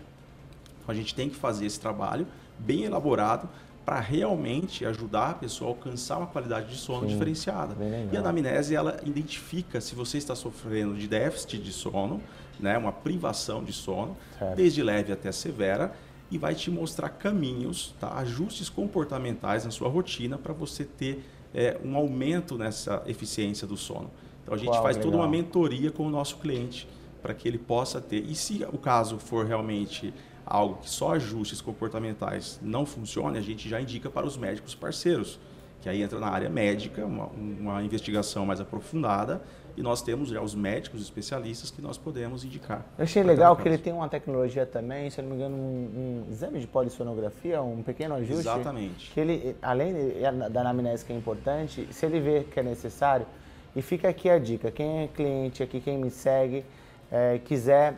a 0.87 0.93
gente 0.93 1.13
tem 1.13 1.29
que 1.29 1.35
fazer 1.35 1.65
esse 1.65 1.79
trabalho 1.79 2.25
bem 2.57 2.83
elaborado 2.83 3.47
para 3.85 3.99
realmente 3.99 4.85
ajudar 4.85 5.31
a 5.31 5.33
pessoa 5.33 5.69
a 5.69 5.73
alcançar 5.73 6.17
uma 6.17 6.27
qualidade 6.27 6.69
de 6.69 6.77
sono 6.77 7.01
Sim, 7.01 7.13
diferenciada. 7.13 7.75
E 8.11 8.15
a 8.15 8.19
anamnese, 8.19 8.75
ela 8.75 8.99
identifica 9.03 9.81
se 9.81 9.95
você 9.95 10.17
está 10.17 10.35
sofrendo 10.35 10.95
de 10.95 11.07
déficit 11.07 11.57
de 11.57 11.71
sono, 11.71 12.21
né, 12.59 12.77
uma 12.77 12.91
privação 12.91 13.63
de 13.63 13.73
sono, 13.73 14.15
Certo. 14.37 14.55
desde 14.55 14.83
leve 14.83 15.11
até 15.11 15.31
severa, 15.31 15.93
e 16.29 16.37
vai 16.37 16.53
te 16.53 16.69
mostrar 16.69 17.09
caminhos, 17.09 17.95
tá, 17.99 18.13
ajustes 18.19 18.69
comportamentais 18.69 19.65
na 19.65 19.71
sua 19.71 19.89
rotina 19.89 20.37
para 20.37 20.53
você 20.53 20.83
ter 20.85 21.25
é, 21.53 21.79
um 21.83 21.95
aumento 21.95 22.57
nessa 22.57 23.03
eficiência 23.05 23.67
do 23.67 23.77
sono. 23.77 24.09
Então 24.43 24.53
a 24.53 24.57
gente 24.57 24.69
Uau, 24.69 24.83
faz 24.83 24.97
toda 24.97 25.09
legal. 25.09 25.21
uma 25.21 25.27
mentoria 25.27 25.91
com 25.91 26.05
o 26.05 26.09
nosso 26.09 26.37
cliente 26.37 26.87
para 27.21 27.33
que 27.33 27.47
ele 27.47 27.57
possa 27.57 27.99
ter. 27.99 28.23
E 28.25 28.35
se 28.35 28.65
o 28.71 28.77
caso 28.77 29.19
for 29.19 29.45
realmente 29.45 30.13
algo 30.45 30.81
que 30.81 30.89
só 30.89 31.13
ajustes 31.13 31.61
comportamentais 31.61 32.59
não 32.61 32.85
funcione, 32.85 33.37
a 33.37 33.41
gente 33.41 33.69
já 33.69 33.79
indica 33.79 34.09
para 34.09 34.25
os 34.25 34.37
médicos 34.37 34.73
parceiros, 34.73 35.39
que 35.81 35.87
aí 35.87 36.01
entra 36.01 36.19
na 36.19 36.27
área 36.27 36.49
médica, 36.49 37.05
uma, 37.05 37.27
uma 37.27 37.83
investigação 37.83 38.45
mais 38.45 38.59
aprofundada, 38.59 39.41
e 39.79 39.81
nós 39.81 40.01
temos 40.01 40.27
já 40.27 40.41
os 40.41 40.53
médicos 40.53 41.01
especialistas 41.01 41.71
que 41.71 41.81
nós 41.81 41.97
podemos 41.97 42.43
indicar. 42.43 42.85
Eu 42.97 43.05
achei 43.05 43.23
legal 43.23 43.55
que 43.55 43.65
ele 43.65 43.77
tem 43.77 43.93
uma 43.93 44.09
tecnologia 44.09 44.65
também, 44.65 45.09
se 45.09 45.21
não 45.21 45.29
me 45.29 45.35
engano, 45.37 45.55
um, 45.55 46.25
um 46.27 46.31
exame 46.31 46.59
de 46.59 46.67
polissonografia, 46.67 47.61
um 47.61 47.81
pequeno 47.81 48.15
ajuste. 48.15 48.41
Exatamente. 48.41 49.09
Que 49.11 49.19
ele, 49.21 49.55
além 49.61 49.93
de- 49.93 50.49
da 50.49 50.59
anamnese 50.59 51.05
que 51.05 51.13
é 51.13 51.15
importante, 51.15 51.87
se 51.91 52.05
ele 52.05 52.19
vê 52.19 52.43
que 52.43 52.59
é 52.59 52.63
necessário, 52.63 53.25
e 53.73 53.81
fica 53.81 54.09
aqui 54.09 54.29
a 54.29 54.37
dica, 54.37 54.69
quem 54.69 55.03
é 55.03 55.07
cliente 55.07 55.63
aqui, 55.63 55.79
quem 55.79 55.97
me 55.97 56.09
segue, 56.11 56.65
eh, 57.09 57.39
quiser 57.45 57.93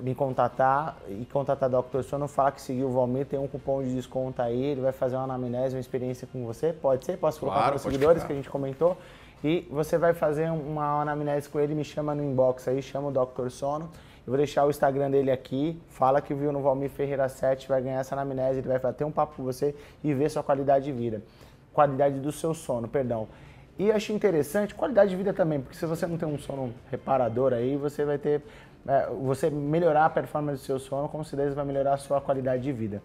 me 0.00 0.14
contatar 0.14 0.96
e 1.10 1.26
contatar 1.26 1.68
o 1.74 1.82
Dr. 1.82 2.02
Sono, 2.04 2.26
fala 2.26 2.52
que 2.52 2.60
seguiu 2.62 2.88
o 2.88 2.92
Valmir, 2.92 3.26
tem 3.26 3.38
um 3.38 3.46
cupom 3.48 3.82
de 3.82 3.94
desconto 3.94 4.40
aí, 4.40 4.62
ele 4.62 4.80
vai 4.80 4.92
fazer 4.92 5.16
uma 5.16 5.24
anamnese, 5.24 5.74
uma 5.76 5.80
experiência 5.80 6.26
com 6.30 6.44
você, 6.46 6.72
pode 6.72 7.04
ser? 7.04 7.18
Posso 7.18 7.38
colocar 7.40 7.56
Claro, 7.58 7.72
para 7.72 7.76
os 7.76 7.82
seguidores 7.82 8.22
ficar. 8.22 8.26
que 8.28 8.32
a 8.32 8.36
gente 8.36 8.48
comentou? 8.50 8.96
E 9.42 9.66
você 9.70 9.96
vai 9.96 10.14
fazer 10.14 10.50
uma 10.50 11.00
anamnese 11.00 11.48
com 11.48 11.60
ele, 11.60 11.74
me 11.74 11.84
chama 11.84 12.14
no 12.14 12.22
inbox 12.22 12.66
aí, 12.66 12.82
chama 12.82 13.08
o 13.08 13.12
Dr. 13.12 13.48
Sono. 13.50 13.88
Eu 14.26 14.32
vou 14.32 14.36
deixar 14.36 14.66
o 14.66 14.70
Instagram 14.70 15.10
dele 15.10 15.30
aqui, 15.30 15.80
fala 15.88 16.20
que 16.20 16.34
viu 16.34 16.52
no 16.52 16.60
Valmir 16.60 16.90
Ferreira 16.90 17.28
7, 17.28 17.66
vai 17.68 17.80
ganhar 17.80 18.00
essa 18.00 18.14
anamnese, 18.14 18.58
ele 18.58 18.68
vai 18.68 18.78
bater 18.78 19.04
um 19.04 19.10
papo 19.10 19.36
com 19.36 19.42
você 19.42 19.74
e 20.04 20.12
ver 20.12 20.28
sua 20.30 20.42
qualidade 20.42 20.84
de 20.84 20.92
vida. 20.92 21.22
Qualidade 21.72 22.18
do 22.18 22.30
seu 22.32 22.52
sono, 22.52 22.88
perdão. 22.88 23.28
E 23.78 23.92
achei 23.92 24.14
interessante, 24.14 24.74
qualidade 24.74 25.10
de 25.10 25.16
vida 25.16 25.32
também, 25.32 25.60
porque 25.60 25.76
se 25.76 25.86
você 25.86 26.06
não 26.06 26.18
tem 26.18 26.28
um 26.28 26.36
sono 26.36 26.74
reparador 26.90 27.52
aí, 27.52 27.76
você 27.76 28.04
vai 28.04 28.18
ter. 28.18 28.42
é, 28.86 29.08
você 29.22 29.48
melhorar 29.48 30.06
a 30.06 30.10
performance 30.10 30.62
do 30.62 30.66
seu 30.66 30.78
sono, 30.80 31.08
com 31.08 31.22
certeza 31.22 31.54
vai 31.54 31.64
melhorar 31.64 31.94
a 31.94 31.96
sua 31.96 32.20
qualidade 32.20 32.62
de 32.62 32.72
vida. 32.72 33.00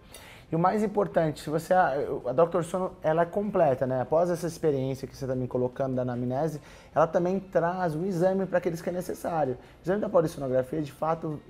E 0.50 0.56
o 0.56 0.58
mais 0.58 0.82
importante, 0.82 1.40
se 1.40 1.50
você 1.50 1.74
a, 1.74 1.94
a 2.26 2.32
Dr. 2.32 2.62
Sono, 2.62 2.92
ela 3.02 3.22
é 3.22 3.24
completa, 3.24 3.86
né? 3.86 4.02
Após 4.02 4.30
essa 4.30 4.46
experiência 4.46 5.08
que 5.08 5.16
você 5.16 5.24
está 5.24 5.34
me 5.34 5.48
colocando 5.48 5.94
da 5.94 6.02
anamnese, 6.02 6.60
ela 6.94 7.06
também 7.06 7.40
traz 7.40 7.94
o 7.94 8.04
exame 8.04 8.46
para 8.46 8.58
aqueles 8.58 8.80
que 8.80 8.88
é 8.88 8.92
necessário. 8.92 9.54
O 9.54 9.84
exame 9.84 10.00
da 10.00 10.08
polissonografia, 10.08 10.80
de 10.80 10.92
fato, 10.92 11.40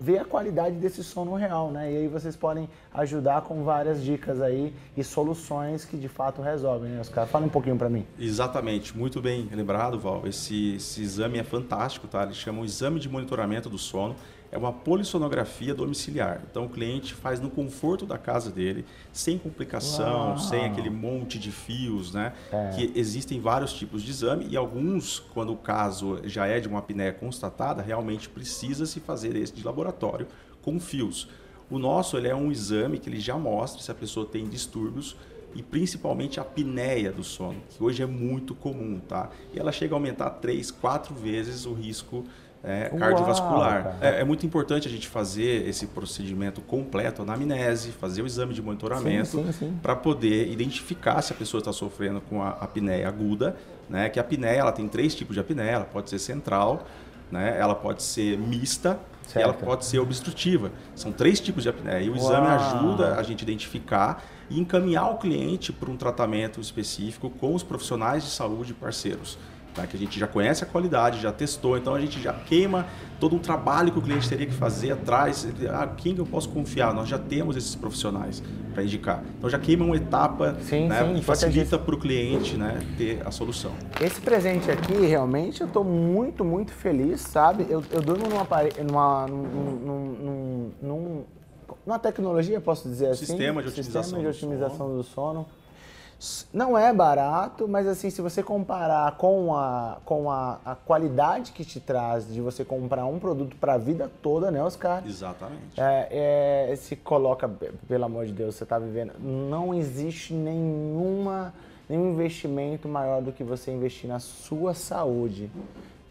vê 0.00 0.18
a 0.18 0.24
qualidade 0.24 0.76
desse 0.76 1.04
sono 1.04 1.34
real, 1.34 1.70
né? 1.70 1.92
E 1.92 1.96
aí 1.98 2.08
vocês 2.08 2.36
podem 2.36 2.68
ajudar 2.92 3.42
com 3.42 3.62
várias 3.64 4.02
dicas 4.02 4.40
aí 4.40 4.74
e 4.96 5.04
soluções 5.04 5.84
que 5.84 5.96
de 5.96 6.08
fato 6.08 6.40
resolvem, 6.40 6.90
né, 6.90 7.00
Oscar? 7.00 7.26
Fala 7.26 7.46
um 7.46 7.50
pouquinho 7.50 7.76
para 7.76 7.90
mim. 7.90 8.06
Exatamente, 8.18 8.96
muito 8.96 9.20
bem 9.20 9.48
lembrado, 9.52 9.98
Val. 9.98 10.22
Esse, 10.26 10.76
esse 10.76 11.02
exame 11.02 11.38
é 11.38 11.44
fantástico, 11.44 12.06
tá? 12.06 12.22
Eles 12.22 12.36
chamam 12.36 12.64
exame 12.64 12.98
de 12.98 13.08
monitoramento 13.08 13.68
do 13.68 13.78
sono. 13.78 14.16
É 14.54 14.56
uma 14.56 14.72
polissonografia 14.72 15.74
domiciliar. 15.74 16.40
Então 16.48 16.66
o 16.66 16.68
cliente 16.68 17.12
faz 17.12 17.40
no 17.40 17.50
conforto 17.50 18.06
da 18.06 18.16
casa 18.16 18.52
dele, 18.52 18.84
sem 19.12 19.36
complicação, 19.36 20.28
Uau. 20.28 20.38
sem 20.38 20.64
aquele 20.64 20.90
monte 20.90 21.40
de 21.40 21.50
fios, 21.50 22.14
né? 22.14 22.32
É. 22.52 22.70
Que 22.70 22.92
existem 22.94 23.40
vários 23.40 23.72
tipos 23.72 24.00
de 24.00 24.12
exame 24.12 24.46
e 24.48 24.56
alguns, 24.56 25.18
quando 25.18 25.52
o 25.52 25.56
caso 25.56 26.20
já 26.22 26.46
é 26.46 26.60
de 26.60 26.68
uma 26.68 26.78
apneia 26.78 27.12
constatada, 27.12 27.82
realmente 27.82 28.28
precisa 28.28 28.86
se 28.86 29.00
fazer 29.00 29.34
esse 29.34 29.52
de 29.52 29.64
laboratório 29.64 30.28
com 30.62 30.78
fios. 30.78 31.28
O 31.68 31.76
nosso 31.76 32.16
ele 32.16 32.28
é 32.28 32.34
um 32.36 32.52
exame 32.52 33.00
que 33.00 33.10
ele 33.10 33.18
já 33.18 33.36
mostra 33.36 33.82
se 33.82 33.90
a 33.90 33.94
pessoa 33.94 34.24
tem 34.24 34.46
distúrbios 34.46 35.16
e 35.52 35.64
principalmente 35.64 36.38
a 36.38 36.44
apneia 36.44 37.10
do 37.10 37.24
sono, 37.24 37.60
que 37.70 37.82
hoje 37.82 38.04
é 38.04 38.06
muito 38.06 38.54
comum, 38.54 39.00
tá? 39.00 39.30
E 39.52 39.58
ela 39.58 39.72
chega 39.72 39.94
a 39.94 39.96
aumentar 39.96 40.30
três, 40.30 40.70
quatro 40.70 41.12
vezes 41.12 41.66
o 41.66 41.72
risco 41.72 42.24
é, 42.64 42.88
cardiovascular. 42.98 43.96
É, 44.00 44.20
é, 44.20 44.24
muito 44.24 44.46
importante 44.46 44.88
a 44.88 44.90
gente 44.90 45.06
fazer 45.06 45.68
esse 45.68 45.86
procedimento 45.86 46.62
completo, 46.62 47.20
anamnese, 47.20 47.90
fazer 47.92 48.22
o 48.22 48.26
exame 48.26 48.54
de 48.54 48.62
monitoramento 48.62 49.44
para 49.82 49.94
poder 49.94 50.50
identificar 50.50 51.20
se 51.20 51.32
a 51.32 51.36
pessoa 51.36 51.58
está 51.58 51.72
sofrendo 51.72 52.22
com 52.22 52.42
a 52.42 52.50
apneia 52.50 53.06
aguda, 53.06 53.54
né? 53.88 54.08
Que 54.08 54.18
a 54.18 54.22
apneia 54.22 54.60
ela 54.60 54.72
tem 54.72 54.88
três 54.88 55.14
tipos 55.14 55.34
de 55.34 55.40
apneia, 55.40 55.72
ela 55.72 55.84
pode 55.84 56.08
ser 56.08 56.18
central, 56.18 56.86
né? 57.30 57.54
Ela 57.58 57.74
pode 57.74 58.02
ser 58.02 58.38
mista 58.38 58.98
certo. 59.26 59.36
e 59.36 59.42
ela 59.42 59.52
pode 59.52 59.84
ser 59.84 59.98
obstrutiva. 59.98 60.72
São 60.94 61.12
três 61.12 61.40
tipos 61.40 61.64
de 61.64 61.68
apneia. 61.68 62.00
E 62.00 62.08
o 62.08 62.16
Uau. 62.16 62.24
exame 62.24 62.46
ajuda 62.46 63.16
a 63.16 63.22
gente 63.22 63.42
identificar 63.42 64.24
e 64.48 64.58
encaminhar 64.58 65.10
o 65.10 65.18
cliente 65.18 65.70
para 65.70 65.90
um 65.90 65.96
tratamento 65.96 66.60
específico 66.60 67.28
com 67.28 67.54
os 67.54 67.62
profissionais 67.62 68.24
de 68.24 68.30
saúde 68.30 68.72
parceiros 68.72 69.38
tá? 69.74 69.86
que 69.86 69.96
a 69.96 69.98
gente 69.98 70.18
já 70.18 70.26
conhece 70.26 70.62
a 70.64 70.66
qualidade, 70.66 71.20
já 71.20 71.32
testou, 71.32 71.76
então 71.76 71.94
a 71.94 72.00
gente 72.00 72.20
já 72.20 72.32
queima 72.32 72.86
todo 73.18 73.36
um 73.36 73.38
trabalho 73.38 73.92
que 73.92 73.98
o 73.98 74.02
cliente 74.02 74.28
teria 74.28 74.46
que 74.46 74.52
fazer 74.52 74.92
atrás. 74.92 75.46
Ah, 75.70 75.88
quem 75.96 76.14
que 76.14 76.20
eu 76.20 76.26
posso 76.26 76.48
confiar? 76.48 76.94
Nós 76.94 77.08
já 77.08 77.18
temos 77.18 77.56
esses 77.56 77.74
profissionais 77.74 78.42
para 78.72 78.82
indicar. 78.82 79.22
Então 79.38 79.48
já 79.50 79.58
queima 79.58 79.84
uma 79.84 79.96
etapa 79.96 80.56
sim, 80.62 80.88
né, 80.88 81.04
sim, 81.04 81.18
e 81.18 81.22
facilita 81.22 81.78
para 81.78 81.94
o 81.94 81.98
cliente 81.98 82.56
né, 82.56 82.80
ter 82.96 83.22
a 83.26 83.30
solução. 83.30 83.72
Esse 84.00 84.20
presente 84.20 84.70
aqui, 84.70 84.94
realmente, 84.94 85.60
eu 85.60 85.66
estou 85.66 85.84
muito, 85.84 86.44
muito 86.44 86.72
feliz, 86.72 87.20
sabe? 87.20 87.66
Eu, 87.68 87.82
eu 87.90 88.00
durmo 88.00 88.28
numa, 88.28 88.46
numa, 88.86 89.26
num, 89.26 89.42
num, 89.42 90.70
num, 90.82 91.24
numa 91.86 91.98
tecnologia, 91.98 92.60
posso 92.60 92.88
dizer 92.88 93.08
assim? 93.08 93.26
Sistema 93.26 93.62
de 93.62 93.68
otimização, 93.68 94.02
Sistema 94.02 94.22
de 94.22 94.28
otimização 94.28 94.96
do 94.96 95.02
sono. 95.02 95.40
Do 95.42 95.46
sono 95.48 95.63
não 96.52 96.76
é 96.76 96.92
barato, 96.92 97.66
mas 97.68 97.86
assim, 97.86 98.10
se 98.10 98.20
você 98.20 98.42
comparar 98.42 99.16
com 99.16 99.54
a, 99.54 99.98
com 100.04 100.30
a, 100.30 100.58
a 100.64 100.74
qualidade 100.74 101.52
que 101.52 101.64
te 101.64 101.80
traz 101.80 102.32
de 102.32 102.40
você 102.40 102.64
comprar 102.64 103.06
um 103.06 103.18
produto 103.18 103.56
para 103.56 103.74
a 103.74 103.78
vida 103.78 104.10
toda, 104.22 104.50
né, 104.50 104.62
Oscar? 104.62 105.02
Exatamente. 105.06 105.80
É, 105.80 106.70
é, 106.70 106.76
se 106.76 106.96
coloca, 106.96 107.48
pelo 107.88 108.04
amor 108.04 108.26
de 108.26 108.32
Deus, 108.32 108.54
você 108.54 108.64
está 108.64 108.78
vivendo. 108.78 109.12
Não 109.18 109.74
existe 109.74 110.32
nenhuma, 110.32 111.52
nenhum 111.88 112.12
investimento 112.12 112.88
maior 112.88 113.22
do 113.22 113.32
que 113.32 113.42
você 113.42 113.70
investir 113.70 114.08
na 114.08 114.18
sua 114.18 114.74
saúde. 114.74 115.50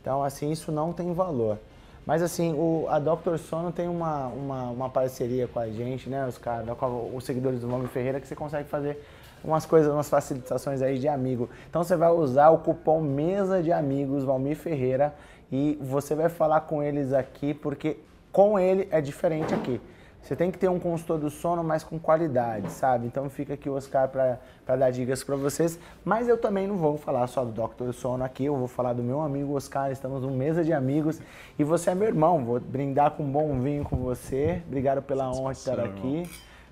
Então, 0.01 0.23
assim, 0.23 0.51
isso 0.51 0.71
não 0.71 0.91
tem 0.91 1.13
valor. 1.13 1.57
Mas 2.05 2.21
assim, 2.21 2.53
o, 2.53 2.85
a 2.89 2.99
Dr. 2.99 3.37
Sono 3.37 3.71
tem 3.71 3.87
uma, 3.87 4.27
uma, 4.27 4.63
uma, 4.71 4.89
parceria 4.89 5.47
com 5.47 5.59
a 5.59 5.69
gente, 5.69 6.09
né, 6.09 6.27
os 6.27 6.37
caras, 6.37 6.67
os 7.13 7.23
seguidores 7.23 7.61
do 7.61 7.67
Valmir 7.67 7.87
Ferreira, 7.87 8.19
que 8.19 8.27
você 8.27 8.35
consegue 8.35 8.67
fazer 8.67 9.01
umas 9.43 9.65
coisas, 9.65 9.91
umas 9.91 10.09
facilitações 10.09 10.81
aí 10.81 10.97
de 10.97 11.07
amigo. 11.07 11.49
Então 11.69 11.83
você 11.83 11.95
vai 11.95 12.11
usar 12.11 12.49
o 12.49 12.59
cupom 12.59 13.01
Mesa 13.01 13.61
de 13.61 13.71
Amigos 13.71 14.23
Valmir 14.23 14.55
Ferreira 14.55 15.13
e 15.51 15.77
você 15.81 16.15
vai 16.15 16.29
falar 16.29 16.61
com 16.61 16.81
eles 16.81 17.13
aqui 17.13 17.53
porque 17.53 17.97
com 18.31 18.57
ele 18.57 18.87
é 18.91 19.01
diferente 19.01 19.53
aqui. 19.53 19.79
Você 20.23 20.37
tem 20.37 20.49
que 20.49 20.57
ter 20.57 20.69
um 20.69 20.79
consultor 20.79 21.19
do 21.19 21.29
sono, 21.29 21.61
mas 21.61 21.83
com 21.83 21.99
qualidade, 21.99 22.71
sabe? 22.71 23.05
Então 23.05 23.29
fica 23.29 23.55
aqui 23.55 23.69
o 23.69 23.73
Oscar 23.73 24.07
para 24.07 24.39
dar 24.77 24.89
dicas 24.89 25.21
para 25.21 25.35
vocês. 25.35 25.77
Mas 26.05 26.29
eu 26.29 26.37
também 26.37 26.65
não 26.65 26.77
vou 26.77 26.97
falar 26.97 27.27
só 27.27 27.43
do 27.43 27.51
Dr. 27.51 27.91
Sono 27.91 28.23
aqui, 28.23 28.45
eu 28.45 28.55
vou 28.55 28.69
falar 28.69 28.93
do 28.93 29.03
meu 29.03 29.19
amigo 29.19 29.53
Oscar. 29.53 29.91
Estamos 29.91 30.21
numa 30.21 30.33
mesa 30.33 30.63
de 30.63 30.71
amigos 30.71 31.19
e 31.59 31.63
você 31.65 31.89
é 31.89 31.95
meu 31.95 32.07
irmão. 32.07 32.45
Vou 32.45 32.57
brindar 32.57 33.11
com 33.11 33.23
um 33.23 33.31
bom 33.31 33.59
vinho 33.59 33.83
com 33.83 33.97
você. 33.97 34.63
Obrigado 34.65 35.01
pela 35.01 35.29
honra 35.29 35.51
de 35.51 35.59
estar 35.59 35.79
aqui. 35.81 36.23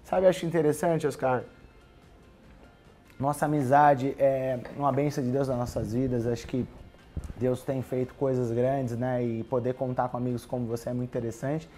Sabe, 0.06 0.28
acho 0.28 0.46
interessante, 0.46 1.06
Oscar 1.06 1.44
nossa 3.22 3.46
amizade 3.46 4.16
é 4.18 4.60
uma 4.76 4.92
bênção 4.92 5.24
de 5.24 5.30
Deus 5.30 5.48
nas 5.48 5.58
nossas 5.58 5.94
vidas. 5.94 6.26
Acho 6.26 6.48
que 6.48 6.66
Deus 7.38 7.64
tem 7.64 7.82
feito 7.84 8.16
coisas 8.16 8.52
grandes, 8.52 8.98
né? 8.98 9.24
E 9.24 9.44
poder 9.44 9.76
contar 9.76 10.10
com 10.10 10.18
amigos 10.18 10.44
como 10.44 10.66
você 10.66 10.90
é 10.90 10.94
muito 10.94 11.10
interessante. 11.10 11.70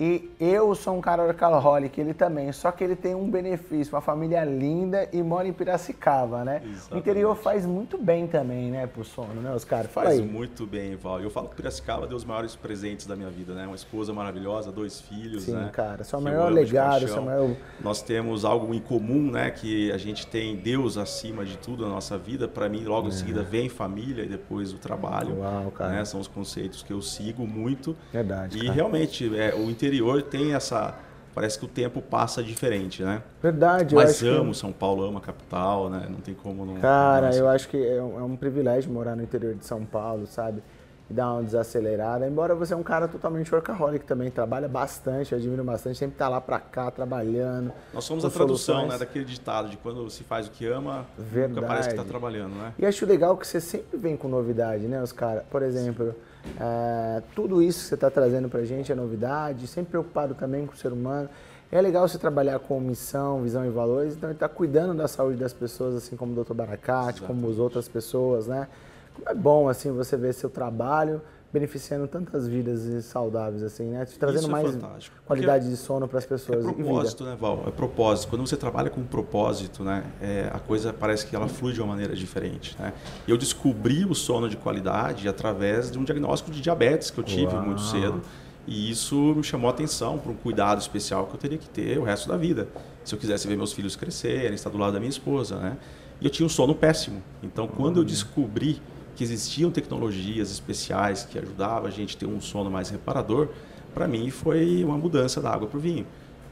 E 0.00 0.30
eu 0.38 0.72
sou 0.76 0.96
um 0.96 1.00
cara 1.00 1.24
workaholic, 1.24 2.00
ele 2.00 2.14
também, 2.14 2.52
só 2.52 2.70
que 2.70 2.84
ele 2.84 2.94
tem 2.94 3.16
um 3.16 3.28
benefício, 3.28 3.92
uma 3.92 4.00
família 4.00 4.44
linda 4.44 5.08
e 5.12 5.20
mora 5.24 5.48
em 5.48 5.52
Piracicaba, 5.52 6.44
né? 6.44 6.62
Exatamente. 6.64 6.94
O 6.94 6.98
interior 6.98 7.36
faz 7.36 7.66
muito 7.66 7.98
bem 7.98 8.28
também, 8.28 8.70
né, 8.70 8.86
pro 8.86 9.04
sono, 9.04 9.40
né, 9.40 9.52
os 9.52 9.64
caras? 9.64 9.90
Faz 9.90 10.10
aí. 10.10 10.22
muito 10.22 10.64
bem, 10.64 10.94
Val. 10.94 11.20
Eu 11.20 11.30
falo 11.30 11.48
que 11.48 11.56
Piracicaba 11.56 12.06
deu 12.06 12.16
os 12.16 12.24
maiores 12.24 12.54
presentes 12.54 13.06
da 13.06 13.16
minha 13.16 13.28
vida, 13.28 13.54
né? 13.54 13.66
Uma 13.66 13.74
esposa 13.74 14.12
maravilhosa, 14.12 14.70
dois 14.70 15.00
filhos, 15.00 15.42
Sim, 15.42 15.52
né? 15.52 15.64
Sim, 15.64 15.72
cara, 15.72 16.04
seu 16.04 16.20
maior 16.20 16.52
legado, 16.52 17.08
seu 17.08 17.20
maior... 17.20 17.50
Nós 17.80 18.00
temos 18.00 18.44
algo 18.44 18.72
em 18.72 18.80
comum, 18.80 19.32
né? 19.32 19.50
Que 19.50 19.90
a 19.90 19.98
gente 19.98 20.28
tem 20.28 20.54
Deus 20.54 20.96
acima 20.96 21.44
de 21.44 21.58
tudo 21.58 21.82
na 21.84 21.88
nossa 21.88 22.16
vida. 22.16 22.46
Para 22.46 22.68
mim, 22.68 22.84
logo 22.84 23.08
é. 23.08 23.10
em 23.10 23.12
seguida, 23.12 23.42
vem 23.42 23.68
família 23.68 24.22
e 24.22 24.28
depois 24.28 24.72
o 24.72 24.78
trabalho. 24.78 25.40
Uau, 25.40 25.72
cara. 25.72 25.90
Né? 25.90 26.04
São 26.04 26.20
os 26.20 26.28
conceitos 26.28 26.84
que 26.84 26.92
eu 26.92 27.02
sigo 27.02 27.44
muito. 27.48 27.96
Verdade, 28.12 28.58
E 28.58 28.62
cara. 28.62 28.72
realmente, 28.72 29.36
é, 29.36 29.54
o 29.56 29.68
interior 29.68 29.87
interior 29.88 30.22
tem 30.22 30.54
essa. 30.54 30.94
Parece 31.34 31.58
que 31.58 31.64
o 31.64 31.68
tempo 31.68 32.02
passa 32.02 32.42
diferente, 32.42 33.02
né? 33.02 33.22
Verdade. 33.40 33.94
Mas 33.94 34.20
eu 34.22 34.40
amo 34.40 34.50
que... 34.50 34.56
São 34.56 34.72
Paulo, 34.72 35.04
amo 35.04 35.18
a 35.18 35.20
capital, 35.20 35.88
né? 35.88 36.06
Não 36.10 36.20
tem 36.20 36.34
como 36.34 36.66
não. 36.66 36.80
Cara, 36.80 37.30
não 37.30 37.36
eu 37.36 37.48
acho 37.48 37.68
que 37.68 37.76
é 37.76 38.02
um, 38.02 38.18
é 38.18 38.22
um 38.22 38.36
privilégio 38.36 38.90
morar 38.90 39.14
no 39.14 39.22
interior 39.22 39.54
de 39.54 39.64
São 39.64 39.84
Paulo, 39.84 40.26
sabe? 40.26 40.62
e 41.10 41.14
dar 41.14 41.32
uma 41.32 41.42
desacelerada. 41.42 42.26
Embora 42.26 42.54
você 42.54 42.74
é 42.74 42.76
um 42.76 42.82
cara 42.82 43.08
totalmente 43.08 43.52
workaholic 43.52 44.04
também, 44.04 44.30
trabalha 44.30 44.68
bastante, 44.68 45.34
admiro 45.34 45.64
bastante, 45.64 45.98
sempre 45.98 46.14
está 46.14 46.28
lá 46.28 46.40
para 46.40 46.60
cá 46.60 46.90
trabalhando. 46.90 47.72
Nós 47.94 48.04
somos 48.04 48.24
a 48.24 48.30
tradução 48.30 48.86
né, 48.86 48.98
daquele 48.98 49.24
ditado 49.24 49.70
de 49.70 49.76
quando 49.78 50.08
se 50.10 50.22
faz 50.22 50.48
o 50.48 50.50
que 50.50 50.66
ama, 50.66 51.06
Verdade. 51.16 51.54
nunca 51.54 51.66
parece 51.66 51.88
que 51.88 51.94
está 51.94 52.04
trabalhando, 52.04 52.54
né? 52.56 52.74
E 52.78 52.84
acho 52.84 53.06
legal 53.06 53.36
que 53.36 53.46
você 53.46 53.60
sempre 53.60 53.98
vem 53.98 54.16
com 54.16 54.28
novidade, 54.28 54.86
né, 54.86 55.02
os 55.02 55.12
caras? 55.12 55.44
Por 55.50 55.62
exemplo, 55.62 56.14
é, 56.60 57.22
tudo 57.34 57.62
isso 57.62 57.80
que 57.80 57.86
você 57.86 57.94
está 57.94 58.10
trazendo 58.10 58.48
para 58.48 58.60
a 58.60 58.64
gente 58.64 58.90
é 58.90 58.94
novidade, 58.94 59.66
sempre 59.66 59.90
preocupado 59.90 60.34
também 60.34 60.66
com 60.66 60.72
o 60.72 60.76
ser 60.76 60.92
humano. 60.92 61.28
É 61.70 61.80
legal 61.80 62.08
você 62.08 62.18
trabalhar 62.18 62.58
com 62.60 62.80
missão, 62.80 63.42
visão 63.42 63.64
e 63.64 63.68
valores, 63.68 64.14
então 64.14 64.30
ele 64.30 64.36
está 64.36 64.48
cuidando 64.48 64.94
da 64.94 65.06
saúde 65.06 65.36
das 65.36 65.52
pessoas, 65.52 65.94
assim 65.96 66.16
como 66.16 66.32
o 66.32 66.44
Dr. 66.44 66.54
Baracate, 66.54 67.20
como 67.20 67.48
as 67.50 67.58
outras 67.58 67.88
pessoas, 67.88 68.46
né? 68.46 68.68
Como 69.14 69.28
é 69.28 69.34
bom, 69.34 69.68
assim, 69.68 69.92
você 69.92 70.16
ver 70.16 70.32
seu 70.32 70.48
trabalho 70.48 71.20
beneficiando 71.52 72.06
tantas 72.06 72.46
vidas 72.46 73.04
saudáveis, 73.06 73.62
assim, 73.62 73.84
né? 73.84 74.04
Te 74.04 74.18
trazendo 74.18 74.46
é 74.46 74.50
mais 74.50 74.70
fantástico. 74.70 75.16
qualidade 75.24 75.64
Porque 75.64 75.76
de 75.76 75.82
sono 75.82 76.06
para 76.06 76.18
as 76.18 76.26
pessoas. 76.26 76.66
É 76.66 76.72
propósito, 76.72 77.24
né, 77.24 77.36
Val? 77.40 77.64
É 77.66 77.70
propósito. 77.70 78.28
Quando 78.28 78.46
você 78.46 78.56
trabalha 78.56 78.90
com 78.90 79.02
propósito, 79.02 79.82
né, 79.82 80.04
é, 80.20 80.50
a 80.52 80.58
coisa 80.58 80.92
parece 80.92 81.26
que 81.26 81.34
ela 81.34 81.48
flui 81.48 81.72
de 81.72 81.80
uma 81.80 81.88
maneira 81.88 82.14
diferente, 82.14 82.76
né? 82.78 82.92
Eu 83.26 83.38
descobri 83.38 84.04
o 84.04 84.14
sono 84.14 84.48
de 84.48 84.56
qualidade 84.56 85.26
através 85.26 85.90
de 85.90 85.98
um 85.98 86.04
diagnóstico 86.04 86.50
de 86.50 86.60
diabetes 86.60 87.10
que 87.10 87.18
eu 87.18 87.24
tive 87.24 87.54
Uau. 87.54 87.64
muito 87.64 87.80
cedo. 87.80 88.20
E 88.66 88.90
isso 88.90 89.16
me 89.34 89.42
chamou 89.42 89.70
a 89.70 89.72
atenção 89.72 90.18
para 90.18 90.30
um 90.30 90.36
cuidado 90.36 90.78
especial 90.78 91.26
que 91.26 91.34
eu 91.34 91.38
teria 91.38 91.56
que 91.56 91.70
ter 91.70 91.98
o 91.98 92.02
resto 92.02 92.28
da 92.28 92.36
vida. 92.36 92.68
Se 93.02 93.14
eu 93.14 93.18
quisesse 93.18 93.48
ver 93.48 93.56
meus 93.56 93.72
filhos 93.72 93.96
crescerem, 93.96 94.52
estar 94.52 94.68
do 94.68 94.76
lado 94.76 94.92
da 94.92 94.98
minha 94.98 95.08
esposa, 95.08 95.56
né? 95.56 95.78
E 96.20 96.26
eu 96.26 96.30
tinha 96.30 96.44
um 96.44 96.50
sono 96.50 96.74
péssimo. 96.74 97.22
Então, 97.42 97.66
quando 97.66 98.00
eu 98.00 98.04
descobri 98.04 98.82
que 99.18 99.24
existiam 99.24 99.68
tecnologias 99.68 100.48
especiais 100.48 101.24
que 101.24 101.36
ajudavam 101.36 101.88
a 101.88 101.90
gente 101.90 102.14
a 102.14 102.20
ter 102.20 102.26
um 102.26 102.40
sono 102.40 102.70
mais 102.70 102.88
reparador, 102.88 103.48
para 103.92 104.06
mim 104.06 104.30
foi 104.30 104.84
uma 104.84 104.96
mudança 104.96 105.42
da 105.42 105.50
água 105.50 105.66
para 105.66 105.76
o 105.76 105.80
vinho. 105.80 106.06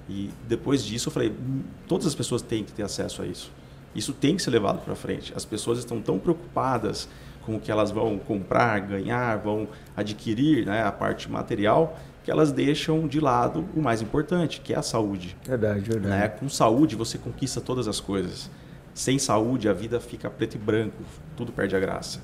E 0.09 0.31
depois 0.49 0.83
disso 0.83 1.09
eu 1.09 1.13
falei, 1.13 1.31
hum, 1.31 1.63
todas 1.87 2.09
as 2.09 2.15
pessoas 2.17 2.43
têm 2.43 2.65
que 2.65 2.73
ter 2.73 2.83
acesso 2.83 3.23
a 3.23 3.27
isso. 3.27 3.53
Isso 3.95 4.13
tem 4.13 4.35
que 4.35 4.43
ser 4.43 4.51
levado 4.51 4.85
para 4.85 4.97
frente. 4.97 5.33
As 5.37 5.45
pessoas 5.45 5.79
estão 5.79 6.01
tão 6.01 6.19
preocupadas 6.19 7.09
com 7.43 7.55
o 7.55 7.61
que 7.61 7.71
elas 7.71 7.93
vão 7.93 8.19
comprar, 8.19 8.81
ganhar, 8.81 9.39
vão 9.39 9.69
adquirir, 9.97 10.67
né, 10.67 10.83
a 10.83 10.91
parte 10.91 11.31
material, 11.31 11.97
que 12.25 12.33
elas 12.33 12.51
deixam 12.51 13.07
de 13.07 13.21
lado 13.21 13.65
o 13.77 13.81
mais 13.81 14.03
importante, 14.03 14.61
que 14.61 14.75
é 14.75 14.77
a 14.77 14.83
saúde. 14.83 15.37
Verdade, 15.45 15.83
verdade. 15.83 16.09
Né? 16.09 16.29
Com 16.29 16.49
saúde 16.49 16.97
você 16.97 17.17
conquista 17.17 17.61
todas 17.61 17.87
as 17.87 18.01
coisas. 18.01 18.51
Sem 18.93 19.21
saúde 19.21 19.69
a 19.69 19.73
vida 19.73 20.01
fica 20.01 20.29
preto 20.29 20.57
e 20.57 20.59
branco, 20.59 21.05
tudo 21.37 21.53
perde 21.53 21.77
a 21.77 21.79
graça. 21.79 22.21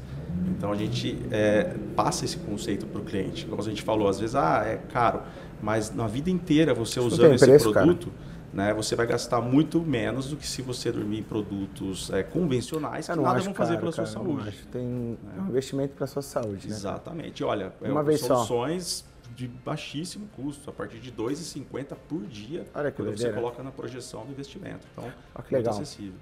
Então 0.48 0.72
a 0.72 0.76
gente 0.76 1.18
é, 1.30 1.74
passa 1.94 2.24
esse 2.24 2.36
conceito 2.38 2.86
para 2.86 3.00
o 3.00 3.04
cliente. 3.04 3.46
Como 3.46 3.60
a 3.60 3.64
gente 3.64 3.82
falou, 3.82 4.08
às 4.08 4.18
vezes, 4.18 4.34
ah, 4.34 4.62
é 4.64 4.76
caro, 4.76 5.22
mas 5.60 5.94
na 5.94 6.06
vida 6.06 6.30
inteira 6.30 6.74
você 6.74 6.98
Isso 6.98 7.08
usando 7.08 7.34
esse 7.34 7.44
preço, 7.44 7.72
produto, 7.72 8.12
né, 8.52 8.74
você 8.74 8.94
vai 8.94 9.06
gastar 9.06 9.40
muito 9.40 9.80
menos 9.80 10.28
do 10.28 10.36
que 10.36 10.46
se 10.46 10.60
você 10.60 10.92
dormir 10.92 11.20
em 11.20 11.22
produtos 11.22 12.10
é, 12.10 12.22
convencionais 12.22 13.08
que 13.08 13.16
nada 13.16 13.40
vão 13.40 13.54
fazer 13.54 13.78
pela 13.78 13.92
sua 13.92 14.04
saúde. 14.04 14.52
Tem 14.70 15.18
é. 15.36 15.40
um 15.40 15.48
investimento 15.48 15.94
para 15.94 16.04
a 16.04 16.08
sua 16.08 16.22
saúde. 16.22 16.68
Né? 16.68 16.74
Exatamente. 16.74 17.42
Olha, 17.42 17.72
Uma 17.80 18.00
é, 18.00 18.04
vez 18.04 18.20
soluções 18.20 19.04
só. 19.06 19.34
de 19.34 19.48
baixíssimo 19.48 20.28
custo, 20.36 20.68
a 20.68 20.72
partir 20.72 20.98
de 20.98 21.10
R$ 21.10 21.16
2,50 21.16 21.96
por 22.08 22.26
dia, 22.26 22.66
Olha 22.74 22.90
que 22.90 23.02
quando 23.02 23.16
você 23.16 23.32
coloca 23.32 23.62
na 23.62 23.70
projeção 23.70 24.26
do 24.26 24.32
investimento. 24.32 24.86
Então, 24.92 25.04
Olha 25.04 25.44
que 25.44 25.54
muito 25.54 25.66
legal. 25.66 25.74
acessível. 25.74 26.18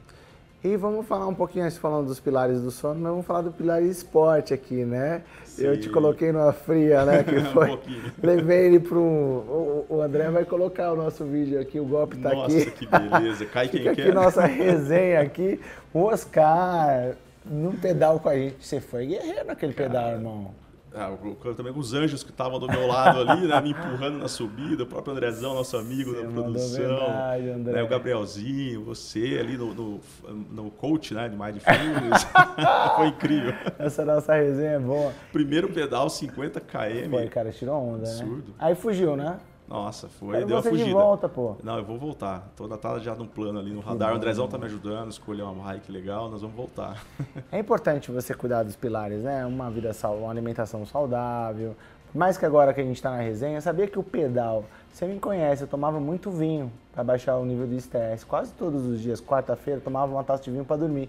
E 0.62 0.76
vamos 0.76 1.06
falar 1.06 1.26
um 1.26 1.34
pouquinho, 1.34 1.64
antes 1.64 1.78
falando 1.78 2.06
dos 2.08 2.20
pilares 2.20 2.60
do 2.60 2.70
sono, 2.70 3.00
mas 3.00 3.10
vamos 3.10 3.24
falar 3.26 3.40
do 3.40 3.50
pilar 3.50 3.82
esporte 3.82 4.52
aqui, 4.52 4.84
né? 4.84 5.22
Sim. 5.42 5.64
Eu 5.64 5.80
te 5.80 5.88
coloquei 5.88 6.32
numa 6.32 6.52
fria, 6.52 7.02
né? 7.06 7.22
Que 7.22 7.40
foi. 7.50 7.70
um 7.70 7.78
levei 8.22 8.66
ele 8.66 8.78
para 8.78 8.98
um. 8.98 9.86
O, 9.88 10.02
André 10.02 10.28
vai 10.28 10.44
colocar 10.44 10.92
o 10.92 10.96
nosso 10.96 11.24
vídeo 11.24 11.58
aqui, 11.58 11.80
o 11.80 11.86
golpe 11.86 12.18
tá 12.18 12.34
Nossa, 12.34 12.58
aqui. 12.58 12.64
Nossa, 12.66 12.70
que 12.72 12.86
beleza. 12.86 13.46
Cai 13.46 13.68
quem 13.68 13.80
Fica 13.80 13.94
quer. 13.94 14.02
aqui 14.02 14.12
nossa 14.12 14.44
resenha 14.44 15.20
aqui. 15.22 15.58
O 15.94 16.00
Oscar, 16.02 17.12
num 17.44 17.72
pedal 17.72 18.20
com 18.20 18.28
a 18.28 18.36
gente, 18.36 18.56
você 18.60 18.80
foi 18.80 19.06
guerreiro 19.06 19.46
naquele 19.46 19.72
pedal, 19.72 20.10
irmão. 20.10 20.54
Ah, 20.92 21.16
também 21.56 21.72
com 21.72 21.78
os 21.78 21.94
anjos 21.94 22.24
que 22.24 22.30
estavam 22.30 22.58
do 22.58 22.66
meu 22.66 22.86
lado 22.86 23.20
ali, 23.20 23.46
né, 23.46 23.60
me 23.60 23.70
empurrando 23.70 24.18
na 24.18 24.28
subida, 24.28 24.82
o 24.82 24.86
próprio 24.86 25.12
Andrezão, 25.12 25.54
nosso 25.54 25.76
amigo 25.76 26.10
você 26.10 26.22
da 26.22 26.28
produção, 26.28 26.98
verdade, 26.98 27.42
né, 27.72 27.82
o 27.82 27.88
Gabrielzinho, 27.88 28.84
você 28.84 29.38
ali 29.38 29.56
no, 29.56 29.72
no, 29.72 30.00
no 30.50 30.70
coach 30.70 31.14
né, 31.14 31.28
de 31.28 31.36
Mindfulness, 31.36 32.26
foi 32.96 33.06
incrível. 33.06 33.54
Essa 33.78 34.04
nossa 34.04 34.34
resenha 34.34 34.72
é 34.72 34.78
boa. 34.78 35.12
Primeiro 35.32 35.68
pedal, 35.68 36.10
50 36.10 36.60
km. 36.60 37.10
Foi, 37.10 37.28
cara, 37.28 37.52
tirou 37.52 37.76
onda, 37.76 37.98
né? 38.08 38.10
Absurdo. 38.10 38.48
né? 38.48 38.54
Aí 38.58 38.74
fugiu, 38.74 39.16
né? 39.16 39.38
Nossa, 39.70 40.08
foi. 40.08 40.32
Quero 40.32 40.46
deu 40.46 40.56
uma 40.56 40.62
fugida. 40.64 40.84
de 40.84 40.92
volta, 40.92 41.28
pô. 41.28 41.54
Não, 41.62 41.78
eu 41.78 41.84
vou 41.84 41.96
voltar. 41.96 42.50
Tô 42.56 42.66
tá 42.76 42.98
já 42.98 43.14
num 43.14 43.28
plano 43.28 43.60
ali 43.60 43.70
no 43.70 43.80
radar. 43.80 44.12
O 44.12 44.16
Andrezão 44.16 44.48
tá 44.48 44.58
me 44.58 44.64
ajudando, 44.64 45.12
escolher 45.12 45.42
uma 45.42 45.64
bike 45.64 45.92
legal, 45.92 46.28
nós 46.28 46.42
vamos 46.42 46.56
voltar. 46.56 47.00
É 47.52 47.58
importante 47.60 48.10
você 48.10 48.34
cuidar 48.34 48.64
dos 48.64 48.74
pilares, 48.74 49.22
né? 49.22 49.46
Uma 49.46 49.70
vida 49.70 49.92
saudável, 49.92 50.24
uma 50.24 50.32
alimentação 50.32 50.84
saudável. 50.84 51.76
Mais 52.12 52.36
que 52.36 52.44
agora 52.44 52.74
que 52.74 52.80
a 52.80 52.84
gente 52.84 52.96
está 52.96 53.12
na 53.12 53.18
resenha, 53.18 53.60
sabia 53.60 53.86
que 53.86 53.96
o 53.96 54.02
pedal, 54.02 54.64
você 54.92 55.06
me 55.06 55.20
conhece, 55.20 55.62
eu 55.62 55.68
tomava 55.68 56.00
muito 56.00 56.28
vinho 56.28 56.72
para 56.92 57.04
baixar 57.04 57.36
o 57.36 57.44
nível 57.44 57.68
do 57.68 57.76
estresse. 57.76 58.26
Quase 58.26 58.52
todos 58.54 58.84
os 58.84 59.00
dias, 59.00 59.20
quarta-feira, 59.20 59.80
tomava 59.80 60.10
uma 60.12 60.24
taça 60.24 60.42
de 60.42 60.50
vinho 60.50 60.64
para 60.64 60.78
dormir. 60.78 61.08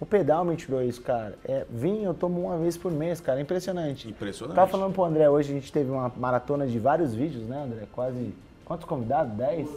O 0.00 0.06
pedal 0.06 0.46
me 0.46 0.56
tirou 0.56 0.82
isso, 0.82 1.02
cara. 1.02 1.38
É, 1.44 1.66
vinho 1.68 2.04
eu 2.04 2.14
tomo 2.14 2.40
uma 2.40 2.56
vez 2.56 2.74
por 2.74 2.90
mês, 2.90 3.20
cara. 3.20 3.38
É 3.38 3.42
impressionante. 3.42 4.08
Impressionante. 4.08 4.56
Tava 4.56 4.70
falando 4.70 4.94
pro 4.94 5.04
André 5.04 5.28
hoje, 5.28 5.52
a 5.52 5.54
gente 5.54 5.70
teve 5.70 5.90
uma 5.90 6.10
maratona 6.16 6.66
de 6.66 6.78
vários 6.78 7.14
vídeos, 7.14 7.46
né, 7.46 7.62
André? 7.62 7.82
Quase. 7.92 8.34
Quantos 8.64 8.86
convidados? 8.86 9.34
10? 9.34 9.68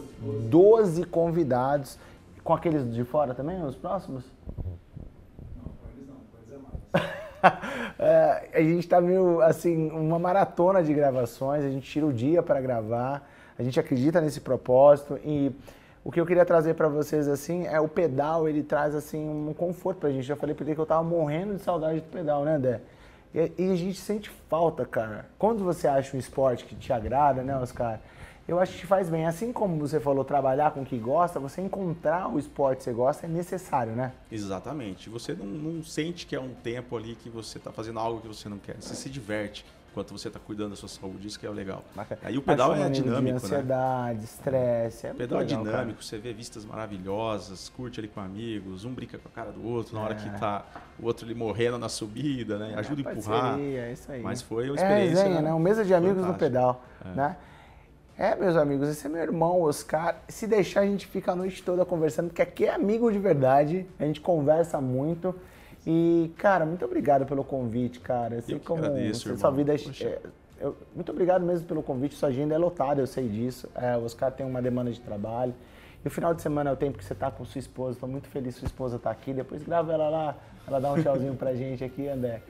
12 0.48 1.04
convidados. 1.04 1.98
Com 2.42 2.54
aqueles 2.54 2.90
de 2.90 3.04
fora 3.04 3.34
também, 3.34 3.62
os 3.62 3.76
próximos? 3.76 4.24
Não, 5.56 5.64
com 5.64 5.88
eles 5.94 6.08
não, 6.08 6.16
com 6.16 6.38
eles 6.38 6.52
é 6.52 7.50
mais. 7.50 7.54
é, 7.98 8.50
a 8.54 8.62
gente 8.62 8.88
tá 8.88 9.00
meio 9.00 9.42
assim, 9.42 9.90
uma 9.90 10.18
maratona 10.18 10.82
de 10.82 10.94
gravações, 10.94 11.64
a 11.64 11.68
gente 11.68 11.90
tira 11.90 12.06
o 12.06 12.12
dia 12.12 12.42
para 12.42 12.60
gravar, 12.60 13.28
a 13.58 13.62
gente 13.62 13.80
acredita 13.80 14.20
nesse 14.20 14.40
propósito 14.40 15.18
e 15.24 15.54
o 16.04 16.12
que 16.12 16.20
eu 16.20 16.26
queria 16.26 16.44
trazer 16.44 16.74
para 16.74 16.86
vocês 16.86 17.26
assim 17.26 17.66
é 17.66 17.80
o 17.80 17.88
pedal, 17.88 18.46
ele 18.46 18.62
traz 18.62 18.94
assim 18.94 19.26
um 19.26 19.54
conforto 19.54 20.00
pra 20.00 20.10
gente. 20.10 20.24
Já 20.24 20.36
falei 20.36 20.54
pra 20.54 20.64
ele 20.64 20.74
que 20.74 20.80
eu 20.80 20.84
tava 20.84 21.02
morrendo 21.02 21.54
de 21.54 21.62
saudade 21.62 22.00
do 22.00 22.06
pedal, 22.08 22.44
né, 22.44 22.58
Dé? 22.58 22.80
E, 23.34 23.50
e, 23.58 23.72
a 23.72 23.74
gente 23.74 23.98
sente 23.98 24.30
falta, 24.48 24.84
cara. 24.84 25.26
Quando 25.38 25.64
você 25.64 25.88
acha 25.88 26.14
um 26.14 26.20
esporte 26.20 26.66
que 26.66 26.76
te 26.76 26.92
agrada, 26.92 27.42
né, 27.42 27.56
Oscar? 27.56 28.00
Eu 28.46 28.60
acho 28.60 28.78
que 28.78 28.86
faz 28.86 29.08
bem. 29.08 29.26
Assim 29.26 29.50
como 29.50 29.78
você 29.78 29.98
falou, 29.98 30.22
trabalhar 30.22 30.72
com 30.72 30.82
o 30.82 30.84
que 30.84 30.98
gosta, 30.98 31.40
você 31.40 31.62
encontrar 31.62 32.28
o 32.28 32.38
esporte 32.38 32.78
que 32.78 32.84
você 32.84 32.92
gosta 32.92 33.24
é 33.24 33.28
necessário, 33.28 33.94
né? 33.94 34.12
Exatamente. 34.30 35.08
Você 35.08 35.32
não, 35.32 35.46
não 35.46 35.82
sente 35.82 36.26
que 36.26 36.36
é 36.36 36.40
um 36.40 36.52
tempo 36.52 36.94
ali 36.96 37.14
que 37.14 37.30
você 37.30 37.56
está 37.56 37.72
fazendo 37.72 37.98
algo 37.98 38.20
que 38.20 38.28
você 38.28 38.46
não 38.46 38.58
quer. 38.58 38.76
Você 38.78 38.94
se 38.94 39.08
diverte 39.08 39.64
enquanto 39.94 40.10
você 40.10 40.26
está 40.26 40.40
cuidando 40.40 40.70
da 40.70 40.76
sua 40.76 40.88
saúde, 40.88 41.28
isso 41.28 41.38
que 41.38 41.46
é 41.46 41.48
o 41.48 41.52
legal. 41.52 41.84
Aí 42.24 42.36
o 42.36 42.42
pedal 42.42 42.74
é 42.74 42.88
dinâmico, 42.88 43.38
de 43.38 43.44
ansiedade, 43.44 44.18
né? 44.18 44.24
estresse, 44.24 45.06
é 45.06 45.12
O 45.12 45.14
pedal 45.14 45.38
é 45.38 45.44
legal, 45.44 45.60
é 45.60 45.62
dinâmico, 45.62 45.98
cara. 45.98 46.02
você 46.02 46.18
vê 46.18 46.32
vistas 46.32 46.64
maravilhosas, 46.64 47.68
curte 47.68 48.00
ali 48.00 48.08
com 48.08 48.20
amigos, 48.20 48.84
um 48.84 48.92
brinca 48.92 49.16
com 49.18 49.28
a 49.28 49.30
cara 49.30 49.52
do 49.52 49.64
outro, 49.64 49.94
na 49.94 50.02
hora 50.02 50.16
que 50.16 50.28
tá 50.40 50.64
o 50.98 51.06
outro 51.06 51.24
ali 51.24 51.34
morrendo 51.34 51.78
na 51.78 51.88
subida, 51.88 52.58
né? 52.58 52.74
Ajuda 52.76 53.02
é, 53.02 53.08
a 53.08 53.12
empurrar. 53.12 53.60
É 53.60 53.92
isso 53.92 54.10
aí. 54.10 54.20
Mas 54.20 54.42
foi 54.42 54.68
uma 54.68 54.72
é 54.72 54.82
experiência. 54.82 55.20
É 55.20 55.22
resenha, 55.22 55.42
né? 55.42 55.54
Um 55.54 55.60
mesa 55.60 55.84
de 55.84 55.94
amigos 55.94 56.26
no 56.26 56.34
pedal, 56.34 56.84
É. 57.04 57.08
né? 57.14 57.36
É, 58.16 58.36
meus 58.36 58.56
amigos, 58.56 58.88
esse 58.88 59.06
é 59.06 59.08
meu 59.10 59.22
irmão, 59.22 59.60
Oscar. 59.62 60.16
Se 60.28 60.46
deixar, 60.46 60.80
a 60.82 60.86
gente 60.86 61.06
fica 61.06 61.32
a 61.32 61.36
noite 61.36 61.62
toda 61.62 61.84
conversando, 61.84 62.28
porque 62.28 62.42
aqui 62.42 62.64
é 62.64 62.72
amigo 62.72 63.10
de 63.10 63.18
verdade, 63.18 63.86
a 63.98 64.04
gente 64.04 64.20
conversa 64.20 64.80
muito. 64.80 65.34
E, 65.86 66.32
cara, 66.38 66.64
muito 66.64 66.84
obrigado 66.84 67.26
pelo 67.26 67.44
convite, 67.44 68.00
cara. 68.00 68.36
Eu 68.36 68.42
sei 68.42 68.54
Eu 68.56 68.60
como 68.60 68.84
agradeço, 68.84 69.36
sua 69.36 69.50
vida 69.50 69.74
é, 69.74 69.76
é- 70.06 70.18
eu- 70.60 70.76
muito 70.94 71.10
obrigado 71.12 71.44
mesmo 71.44 71.66
pelo 71.66 71.82
convite, 71.82 72.14
sua 72.14 72.30
agenda 72.30 72.54
é 72.54 72.58
lotada, 72.58 73.00
eu 73.00 73.06
sei 73.06 73.28
disso. 73.28 73.68
É, 73.74 73.96
o 73.96 74.04
Oscar 74.04 74.32
tem 74.32 74.46
uma 74.46 74.62
demanda 74.62 74.90
de 74.90 75.00
trabalho. 75.00 75.54
E 76.04 76.08
o 76.08 76.10
final 76.10 76.34
de 76.34 76.42
semana 76.42 76.70
é 76.70 76.72
o 76.72 76.76
tempo 76.76 76.98
que 76.98 77.04
você 77.04 77.14
tá 77.14 77.30
com 77.30 77.44
sua 77.44 77.58
esposa. 77.58 77.92
Estou 77.96 78.08
muito 78.08 78.28
feliz 78.28 78.54
que 78.54 78.60
sua 78.60 78.66
esposa 78.66 78.98
tá 78.98 79.10
aqui. 79.10 79.32
Depois 79.32 79.62
grava 79.62 79.92
ela 79.92 80.08
lá, 80.08 80.36
ela 80.66 80.78
dá 80.80 80.92
um 80.92 81.02
tchauzinho 81.02 81.34
pra 81.34 81.54
gente 81.56 81.82
aqui, 81.82 82.06
André. 82.08 82.40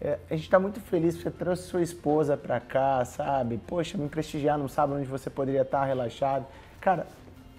É, 0.00 0.18
a 0.30 0.34
gente 0.34 0.44
está 0.44 0.58
muito 0.58 0.80
feliz 0.80 1.14
que 1.16 1.22
você 1.22 1.30
trouxe 1.30 1.62
sua 1.64 1.82
esposa 1.82 2.36
para 2.36 2.60
cá, 2.60 3.04
sabe? 3.04 3.58
Poxa, 3.66 3.96
me 3.96 4.08
prestigiar 4.08 4.58
num 4.58 4.68
sábado 4.68 4.98
onde 4.98 5.06
você 5.08 5.28
poderia 5.30 5.62
estar 5.62 5.84
relaxado. 5.84 6.46
Cara, 6.80 7.06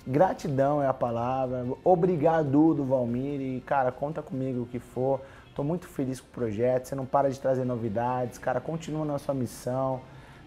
gratidão 0.06 0.82
é 0.82 0.88
a 0.88 0.94
palavra. 0.94 1.66
Obrigado 1.84 2.74
do 2.74 2.84
Valmir 2.86 3.42
e, 3.42 3.62
cara, 3.62 3.92
conta 3.92 4.22
comigo 4.22 4.64
o 4.64 4.66
que 4.66 4.80
for. 4.80 5.22
Tô 5.56 5.64
muito 5.64 5.88
feliz 5.88 6.20
com 6.20 6.28
o 6.28 6.32
projeto. 6.32 6.86
Você 6.88 6.96
não 6.96 7.06
para 7.06 7.30
de 7.30 7.40
trazer 7.40 7.64
novidades, 7.66 8.38
cara. 8.38 8.60
Continua 8.60 9.06
na 9.06 9.18
sua 9.18 9.34
missão. 9.34 10.02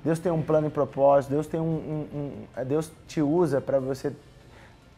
Deus 0.05 0.19
tem 0.19 0.31
um 0.31 0.43
plano 0.43 0.67
e 0.67 0.71
propósito. 0.71 1.31
Deus 1.31 1.47
tem 1.47 1.59
um, 1.61 1.65
um- 1.65 2.09
um- 2.61 2.65
Deus 2.65 2.93
te 3.07 3.21
usa 3.21 3.61
para 3.61 3.81
você 3.81 4.13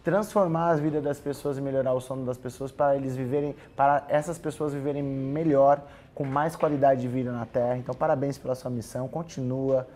transformar 0.02 0.70
as 0.70 0.80
vidas 0.80 1.02
das 1.02 1.18
pessoas 1.18 1.58
e 1.58 1.60
melhorar 1.60 1.92
o 1.92 2.00
sono 2.00 2.24
das 2.24 2.38
pessoas 2.38 2.72
para 2.72 2.96
eles 2.96 3.14
viverem, 3.14 3.54
para 3.76 4.04
essas 4.08 4.38
pessoas 4.38 4.72
viverem 4.72 5.02
melhor, 5.02 5.80
com 6.14 6.24
mais 6.24 6.56
qualidade 6.56 7.02
de 7.02 7.08
vida 7.08 7.30
na 7.30 7.44
Terra. 7.46 7.76
Então, 7.76 7.94
parabéns 7.94 8.38
pela 8.38 8.54
sua 8.54 8.70
missão, 8.70 9.06
continua. 9.08 9.86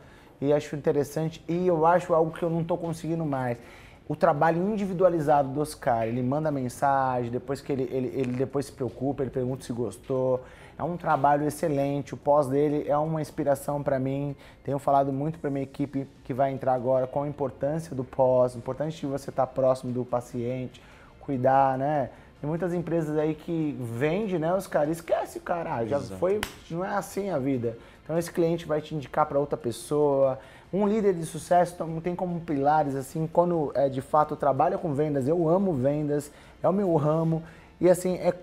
E 0.40 0.52
acho 0.52 0.76
interessante 0.76 1.42
e 1.48 1.66
eu 1.66 1.86
acho 1.86 2.12
algo 2.12 2.30
que 2.32 2.42
eu 2.42 2.50
não 2.50 2.60
estou 2.60 2.76
conseguindo 2.76 3.24
mais. 3.24 3.56
O 4.06 4.14
trabalho 4.14 4.62
individualizado 4.70 5.48
do 5.48 5.60
Oscar, 5.60 6.06
ele 6.06 6.22
manda 6.22 6.50
mensagem, 6.50 7.30
depois 7.30 7.62
que 7.62 7.72
ele, 7.72 7.88
ele, 7.90 8.08
ele 8.14 8.32
depois 8.32 8.66
se 8.66 8.72
preocupa, 8.72 9.22
ele 9.22 9.30
pergunta 9.30 9.64
se 9.64 9.72
gostou. 9.72 10.42
É 10.78 10.82
um 10.82 10.96
trabalho 10.96 11.46
excelente, 11.46 12.12
o 12.12 12.16
pós 12.16 12.46
dele 12.46 12.84
é 12.86 12.96
uma 12.98 13.22
inspiração 13.22 13.82
para 13.82 13.98
mim. 13.98 14.36
Tenho 14.62 14.78
falado 14.78 15.10
muito 15.10 15.38
para 15.38 15.48
minha 15.48 15.62
equipe 15.62 16.06
que 16.22 16.34
vai 16.34 16.52
entrar 16.52 16.74
agora 16.74 17.06
com 17.06 17.22
a 17.22 17.28
importância 17.28 17.96
do 17.96 18.04
pós, 18.04 18.54
importante 18.54 19.00
de 19.00 19.06
você 19.06 19.30
estar 19.30 19.46
próximo 19.46 19.90
do 19.90 20.04
paciente, 20.04 20.82
cuidar, 21.20 21.78
né? 21.78 22.10
Tem 22.40 22.48
muitas 22.48 22.74
empresas 22.74 23.16
aí 23.16 23.34
que 23.34 23.74
vende, 23.80 24.38
né, 24.38 24.52
os 24.54 24.66
caras, 24.66 24.98
esquece, 24.98 25.40
cara, 25.40 25.76
ah, 25.76 25.86
já 25.86 25.96
Exato. 25.96 26.20
foi, 26.20 26.42
não 26.70 26.84
é 26.84 26.94
assim 26.94 27.30
a 27.30 27.38
vida. 27.38 27.78
Então 28.02 28.18
esse 28.18 28.30
cliente 28.30 28.66
vai 28.66 28.82
te 28.82 28.94
indicar 28.94 29.24
para 29.24 29.38
outra 29.38 29.56
pessoa. 29.56 30.38
Um 30.74 30.88
líder 30.88 31.14
de 31.14 31.24
sucesso 31.24 31.76
tem 32.02 32.16
como 32.16 32.40
pilares 32.40 32.96
assim, 32.96 33.28
quando 33.32 33.70
é, 33.76 33.88
de 33.88 34.00
fato 34.00 34.34
trabalha 34.34 34.76
com 34.76 34.92
vendas, 34.92 35.28
eu 35.28 35.48
amo 35.48 35.72
vendas, 35.72 36.32
é 36.60 36.68
o 36.68 36.72
meu 36.72 36.92
ramo 36.96 37.44
e 37.80 37.88
assim 37.88 38.16
é 38.16 38.34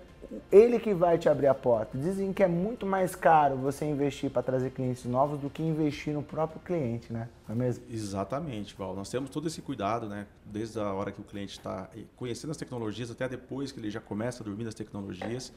ele 0.50 0.80
que 0.80 0.94
vai 0.94 1.18
te 1.18 1.28
abrir 1.28 1.48
a 1.48 1.52
porta. 1.52 1.98
Dizem 1.98 2.32
que 2.32 2.42
é 2.42 2.48
muito 2.48 2.86
mais 2.86 3.14
caro 3.14 3.58
você 3.58 3.84
investir 3.84 4.30
para 4.30 4.42
trazer 4.42 4.70
clientes 4.70 5.04
novos 5.04 5.38
do 5.38 5.50
que 5.50 5.62
investir 5.62 6.14
no 6.14 6.22
próprio 6.22 6.58
cliente, 6.60 7.12
né? 7.12 7.28
Não 7.46 7.54
é 7.54 7.58
mesmo? 7.58 7.84
Exatamente, 7.90 8.74
Val. 8.74 8.96
Nós 8.96 9.10
temos 9.10 9.28
todo 9.28 9.46
esse 9.46 9.60
cuidado, 9.60 10.08
né? 10.08 10.26
Desde 10.46 10.80
a 10.80 10.90
hora 10.90 11.12
que 11.12 11.20
o 11.20 11.24
cliente 11.24 11.58
está 11.58 11.90
conhecendo 12.16 12.50
as 12.50 12.56
tecnologias 12.56 13.10
até 13.10 13.28
depois 13.28 13.70
que 13.70 13.78
ele 13.78 13.90
já 13.90 14.00
começa 14.00 14.42
a 14.42 14.46
dormir 14.46 14.64
nas 14.64 14.74
tecnologias. 14.74 15.52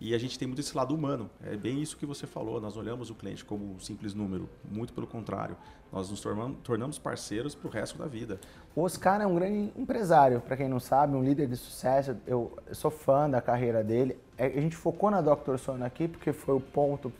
E 0.00 0.14
a 0.14 0.18
gente 0.18 0.38
tem 0.38 0.48
muito 0.48 0.60
esse 0.60 0.74
lado 0.74 0.94
humano. 0.94 1.28
É 1.44 1.54
bem 1.56 1.82
isso 1.82 1.94
que 1.94 2.06
você 2.06 2.26
falou. 2.26 2.58
Nós 2.58 2.74
olhamos 2.74 3.10
o 3.10 3.14
cliente 3.14 3.44
como 3.44 3.74
um 3.74 3.78
simples 3.78 4.14
número. 4.14 4.48
Muito 4.64 4.94
pelo 4.94 5.06
contrário. 5.06 5.56
Nós 5.92 6.08
nos 6.08 6.20
tornamos, 6.20 6.58
tornamos 6.62 6.98
parceiros 6.98 7.54
para 7.54 7.68
o 7.68 7.70
resto 7.70 7.98
da 7.98 8.06
vida. 8.06 8.38
O 8.76 8.82
Oscar 8.82 9.20
é 9.20 9.26
um 9.26 9.34
grande 9.34 9.72
empresário, 9.76 10.40
para 10.40 10.56
quem 10.56 10.68
não 10.68 10.78
sabe, 10.78 11.16
um 11.16 11.22
líder 11.22 11.48
de 11.48 11.56
sucesso. 11.56 12.16
Eu, 12.26 12.56
eu 12.66 12.74
sou 12.74 12.90
fã 12.90 13.28
da 13.28 13.40
carreira 13.40 13.82
dele. 13.82 14.16
É, 14.38 14.46
A 14.46 14.60
gente 14.60 14.76
focou 14.76 15.10
na 15.10 15.20
Dr. 15.20 15.56
Sono 15.58 15.84
aqui 15.84 16.06
porque 16.06 16.32
foi 16.32 16.54
o 16.54 16.60
ponto 16.60 17.12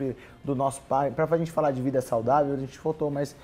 do 0.45 0.55
nosso 0.55 0.81
pai. 0.83 1.11
Para 1.11 1.25
a 1.25 1.39
gente 1.39 1.51
falar 1.51 1.73
de 1.73 1.83
vida 1.83 2.01
saudável, 2.01 2.55
a 2.55 2.57
gente 2.57 2.79
voltou, 2.79 3.11
mas 3.11 3.35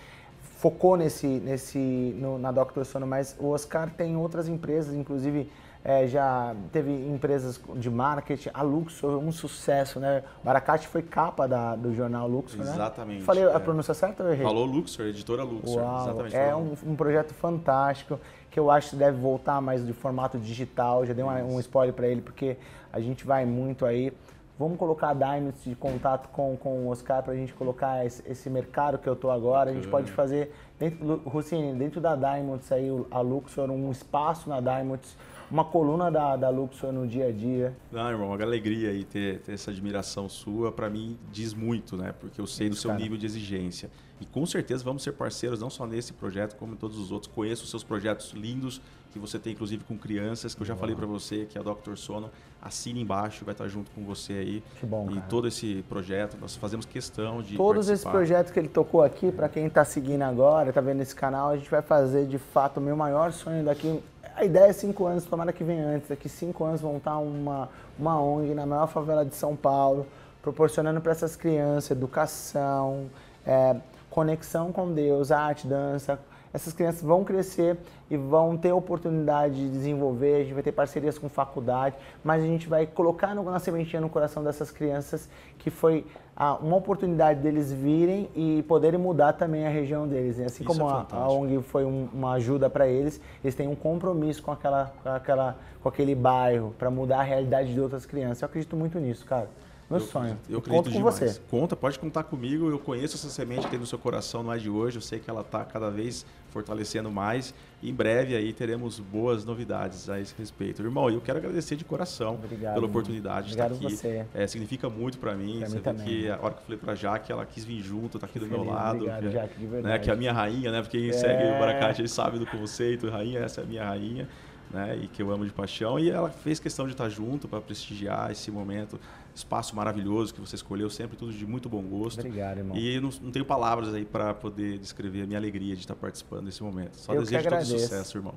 focou 0.57 0.97
nesse, 0.97 1.27
nesse 1.27 1.79
no- 2.19 2.38
na 2.38 2.51
Dr. 2.51 2.83
Sono. 2.85 3.07
Mas 3.07 3.37
o 3.38 3.49
Oscar 3.51 3.90
tem 3.90 4.16
outras 4.16 4.49
empresas, 4.49 4.95
inclusive 4.95 5.51
é, 5.85 6.09
já 6.09 6.53
teve 6.73 6.90
empresas 6.90 7.61
de 7.77 7.88
marketing. 7.88 8.49
A 8.53 8.61
Luxor, 8.62 9.19
um 9.19 9.31
sucesso, 9.31 10.01
né? 10.01 10.25
Baracate 10.42 10.88
foi 10.88 11.01
capa 11.01 11.47
da, 11.47 11.77
do 11.77 11.95
jornal 11.95 12.27
Luxor, 12.27 12.64
né? 12.64 12.73
Exatamente, 12.73 13.23
Falei 13.23 13.45
a 13.47 13.53
é. 13.53 13.59
pronúncia 13.61 13.95
certa 13.95 14.25
ou 14.25 14.33
errei? 14.33 14.45
Falou 14.45 14.64
Luxor, 14.64 15.07
editora 15.07 15.45
Luxor. 15.45 15.81
Uau, 15.81 16.03
Exatamente. 16.09 16.37
é 16.37 16.57
um, 16.57 16.75
um 16.85 16.97
projeto 16.97 17.33
fantástico 17.35 18.19
que 18.51 18.59
eu 18.59 18.69
acho 18.71 18.90
que 18.90 18.97
deve 18.97 19.16
voltar 19.21 19.61
mais 19.61 19.87
de 19.87 19.92
formato 19.92 20.38
digital. 20.38 21.07
Já 21.07 21.12
dei 21.12 21.23
uma- 21.23 21.40
um 21.42 21.61
spoiler 21.61 21.95
para 21.95 22.09
ele 22.09 22.21
porque 22.23 22.57
a 22.92 22.99
gente 22.99 23.25
vai 23.25 23.45
muito 23.47 23.87
aí. 23.87 24.12
Vamos 24.59 24.79
colocar 24.79 25.11
a 25.11 25.14
Diamonds 25.14 25.62
de 25.64 25.75
contato 25.75 26.29
com, 26.31 26.57
com 26.57 26.87
o 26.87 26.88
Oscar 26.88 27.23
para 27.23 27.35
a 27.35 27.37
gente 27.37 27.53
colocar 27.53 28.07
esse, 28.07 28.23
esse 28.27 28.49
mercado 28.49 28.97
que 28.97 29.07
eu 29.07 29.14
tô 29.14 29.31
agora. 29.31 29.71
A 29.71 29.75
gente 29.75 29.87
pode 29.87 30.11
fazer, 30.11 30.51
dentro, 30.79 31.21
Rossini, 31.27 31.75
dentro 31.79 32.01
da 32.01 32.16
Diamonds 32.16 32.73
aí, 32.73 32.88
a 33.11 33.21
Luxor, 33.21 33.71
um 33.71 33.90
espaço 33.90 34.49
na 34.49 34.61
Diamonds 34.61 35.14
uma 35.50 35.64
coluna 35.64 36.11
da, 36.11 36.37
da 36.37 36.48
Luxor 36.48 36.92
no 36.92 37.06
dia 37.06 37.28
a 37.28 37.32
dia. 37.32 37.76
Não, 37.92 38.09
irmão, 38.11 38.28
uma 38.28 38.42
alegria 38.42 38.90
aí 38.90 39.04
ter, 39.04 39.40
ter 39.40 39.52
essa 39.52 39.70
admiração 39.70 40.28
sua, 40.28 40.72
para 40.72 40.88
mim 40.90 41.18
diz 41.32 41.54
muito, 41.54 41.96
né? 41.96 42.12
Porque 42.18 42.40
eu 42.40 42.46
sei 42.46 42.68
do 42.68 42.76
seu 42.76 42.90
cara. 42.90 43.02
nível 43.02 43.16
de 43.18 43.26
exigência. 43.26 43.90
E 44.20 44.24
com 44.24 44.46
certeza 44.46 44.82
vamos 44.82 45.02
ser 45.02 45.12
parceiros 45.12 45.61
não 45.61 45.68
só 45.68 45.87
nesse 45.87 46.12
projeto, 46.12 46.56
como 46.56 46.72
em 46.72 46.76
todos 46.76 46.98
os 46.98 47.12
outros. 47.12 47.30
Conheço 47.32 47.64
os 47.64 47.70
seus 47.70 47.85
projetos 47.85 48.32
lindos 48.32 48.80
que 49.12 49.18
você 49.18 49.38
tem, 49.38 49.52
inclusive, 49.52 49.82
com 49.85 49.96
crianças, 49.96 50.54
que 50.54 50.61
eu 50.62 50.66
já 50.66 50.72
Uau. 50.74 50.80
falei 50.80 50.94
para 50.96 51.06
você, 51.06 51.46
que 51.46 51.56
é 51.56 51.61
a 51.61 51.64
Dr. 51.64 51.96
Sono. 51.96 52.30
Assine 52.61 53.00
embaixo, 53.00 53.44
vai 53.44 53.52
estar 53.52 53.68
junto 53.68 53.90
com 53.92 54.02
você 54.04 54.32
aí. 54.32 54.62
Que 54.80 54.87
bom, 54.87 55.06
E 55.11 55.14
cara. 55.14 55.26
todo 55.28 55.46
esse 55.46 55.85
projeto, 55.88 56.37
nós 56.40 56.56
fazemos 56.56 56.85
questão 56.85 57.40
de 57.40 57.56
Todos 57.56 57.87
participar. 57.87 57.92
esses 57.94 58.04
projetos 58.11 58.52
que 58.52 58.59
ele 58.59 58.68
tocou 58.68 59.02
aqui, 59.02 59.30
para 59.30 59.48
quem 59.48 59.66
está 59.66 59.85
seguindo 59.85 60.22
agora, 60.22 60.70
está 60.70 60.80
vendo 60.80 61.00
esse 61.02 61.14
canal, 61.14 61.50
a 61.50 61.56
gente 61.56 61.70
vai 61.70 61.80
fazer, 61.82 62.26
de 62.26 62.38
fato, 62.38 62.78
o 62.78 62.80
meu 62.80 62.96
maior 62.96 63.32
sonho 63.32 63.64
daqui... 63.64 64.02
A 64.37 64.44
ideia 64.44 64.66
é 64.68 64.72
cinco 64.75 65.07
anos, 65.07 65.25
tomara 65.25 65.51
que 65.51 65.64
venha 65.64 65.87
antes. 65.87 66.11
Daqui 66.11 66.29
cinco 66.29 66.62
anos 66.62 66.83
montar 66.83 67.16
uma, 67.16 67.70
uma 67.99 68.20
ONG 68.20 68.53
na 68.53 68.66
maior 68.66 68.87
favela 68.87 69.25
de 69.25 69.35
São 69.35 69.57
Paulo, 69.57 70.07
proporcionando 70.42 71.01
para 71.01 71.12
essas 71.12 71.35
crianças 71.35 71.90
educação, 71.90 73.07
é, 73.46 73.77
conexão 74.11 74.72
com 74.72 74.92
Deus, 74.92 75.33
arte, 75.33 75.66
dança. 75.66 76.18
Essas 76.57 76.73
crianças 76.73 77.03
vão 77.03 77.23
crescer 77.23 77.77
e 78.11 78.16
vão 78.16 78.57
ter 78.57 78.73
oportunidade 78.73 79.57
de 79.57 79.69
desenvolver, 79.69 80.37
a 80.37 80.38
gente 80.38 80.55
vai 80.55 80.62
ter 80.62 80.73
parcerias 80.73 81.19
com 81.19 81.29
faculdade, 81.29 81.97
mas 82.25 82.42
a 82.42 82.47
gente 82.47 82.66
vai 82.66 82.87
colocar 82.87 83.35
na 83.35 83.59
sementinha 83.59 84.01
no 84.01 84.09
coração 84.09 84.42
dessas 84.42 84.71
crianças 84.71 85.29
que 85.59 85.69
foi 85.69 86.07
ah, 86.35 86.55
uma 86.55 86.77
oportunidade 86.77 87.40
deles 87.40 87.71
virem 87.71 88.31
e 88.35 88.62
poderem 88.62 88.99
mudar 88.99 89.35
também 89.35 89.66
a 89.66 89.69
região 89.69 90.09
deles. 90.09 90.38
E 90.38 90.45
assim 90.45 90.64
Isso 90.64 90.73
como 90.73 90.88
é 90.90 90.95
a, 90.95 91.07
a, 91.11 91.31
ONG 91.31 91.61
foi 91.61 91.85
um, 91.85 92.09
uma 92.11 92.33
ajuda 92.33 92.71
para 92.71 92.88
eles, 92.88 93.21
eles 93.45 93.55
têm 93.55 93.69
um 93.69 93.77
compromisso 93.77 94.42
com, 94.42 94.51
aquela, 94.51 94.90
com, 95.03 95.11
aquela, 95.11 95.59
com 95.83 95.90
aquele 95.90 96.14
bairro 96.14 96.75
para 96.79 96.90
mudar 96.90 97.19
a 97.19 97.23
realidade 97.23 97.75
de 97.75 97.79
outras 97.79 98.07
crianças. 98.07 98.40
Eu 98.40 98.47
acredito 98.47 98.75
muito 98.75 98.99
nisso, 98.99 99.27
cara. 99.27 99.51
Meu 99.88 100.01
eu, 100.01 100.07
sonho. 100.07 100.38
Eu, 100.49 100.59
acredito 100.59 100.85
conto 100.85 100.90
com 100.90 100.99
demais. 100.99 101.18
você. 101.18 101.40
Conta, 101.49 101.77
pode 101.77 101.99
contar 101.99 102.25
comigo. 102.25 102.68
Eu 102.68 102.79
conheço 102.79 103.16
essa 103.16 103.29
semente 103.29 103.62
que 103.62 103.70
tem 103.70 103.79
no 103.79 103.87
seu 103.87 103.99
coração, 103.99 104.42
não 104.42 104.53
é 104.53 104.59
de 104.59 104.68
hoje. 104.68 104.96
Eu 104.96 105.03
sei 105.03 105.20
que 105.20 105.31
ela 105.31 105.42
está 105.42 105.64
cada 105.64 105.90
vez 105.90 106.27
fortalecendo 106.51 107.11
mais. 107.11 107.55
E 107.83 107.90
em 107.90 107.94
breve 107.94 108.35
aí 108.35 108.53
teremos 108.53 108.99
boas 108.99 109.44
novidades 109.44 110.09
a 110.09 110.18
esse 110.18 110.35
respeito. 110.37 110.83
Irmão, 110.83 111.09
eu 111.09 111.20
quero 111.20 111.38
agradecer 111.38 111.77
de 111.77 111.85
coração 111.85 112.35
Obrigado, 112.35 112.75
pela 112.75 112.87
oportunidade 112.87 113.49
Obrigado 113.49 113.79
de 113.79 113.87
estar 113.87 114.09
aqui. 114.09 114.25
Você. 114.25 114.27
É, 114.35 114.46
significa 114.46 114.88
muito 114.88 115.18
para 115.18 115.35
mim. 115.35 115.61
Pra 115.61 115.68
você 115.68 115.77
mim 115.77 115.99
vê 115.99 116.05
que 116.05 116.31
a 116.31 116.38
hora 116.40 116.55
que 116.55 116.61
eu 116.61 116.64
falei 116.64 116.79
para 116.79 116.92
a 116.92 116.96
Jaque, 116.96 117.31
ela 117.31 117.46
quis 117.46 117.64
vir 117.64 117.81
junto, 117.81 118.16
está 118.16 118.27
aqui 118.27 118.38
do 118.38 118.46
Feliz, 118.46 118.64
meu 118.64 118.72
lado. 118.72 118.96
Obrigado, 118.96 119.22
que, 119.22 119.31
Jaque, 119.31 119.59
de 119.59 119.66
verdade. 119.66 119.94
Né, 119.94 119.99
que 119.99 120.11
é 120.11 120.12
a 120.12 120.16
minha 120.16 120.33
rainha, 120.33 120.72
né? 120.72 120.83
Porque 120.83 120.99
quem 120.99 121.11
é... 121.11 121.12
segue 121.12 121.44
o 121.44 121.59
Baracate 121.61 122.01
ele 122.01 122.09
sabe 122.09 122.38
do 122.38 122.46
conceito, 122.46 123.09
rainha, 123.09 123.40
essa 123.40 123.61
é 123.61 123.64
a 123.64 123.66
minha 123.66 123.85
rainha. 123.85 124.29
Né, 124.70 124.98
e 125.02 125.07
que 125.07 125.22
eu 125.22 125.31
amo 125.31 125.44
de 125.44 125.52
paixão. 125.52 125.98
E 125.98 126.11
ela 126.11 126.29
fez 126.29 126.59
questão 126.59 126.87
de 126.87 126.92
estar 126.92 127.09
junto 127.09 127.46
para 127.46 127.61
prestigiar 127.61 128.31
esse 128.33 128.50
momento 128.50 128.98
espaço 129.37 129.76
maravilhoso 129.76 130.33
que 130.33 130.40
você 130.40 130.57
escolheu, 130.57 130.88
sempre 130.88 131.16
tudo 131.16 131.33
de 131.33 131.46
muito 131.46 131.68
bom 131.68 131.83
gosto. 131.83 132.20
Obrigado, 132.20 132.59
irmão. 132.59 132.76
E 132.76 132.98
não, 132.98 133.11
não 133.22 133.31
tenho 133.31 133.44
palavras 133.44 133.92
aí 133.94 134.05
para 134.05 134.33
poder 134.33 134.79
descrever 134.79 135.22
a 135.22 135.26
minha 135.26 135.38
alegria 135.38 135.74
de 135.74 135.83
estar 135.83 135.94
participando 135.94 136.46
desse 136.46 136.62
momento. 136.62 136.96
Só 136.96 137.12
Eu 137.12 137.20
desejo 137.20 137.48
todo 137.48 137.64
sucesso, 137.64 138.18
irmão. 138.18 138.35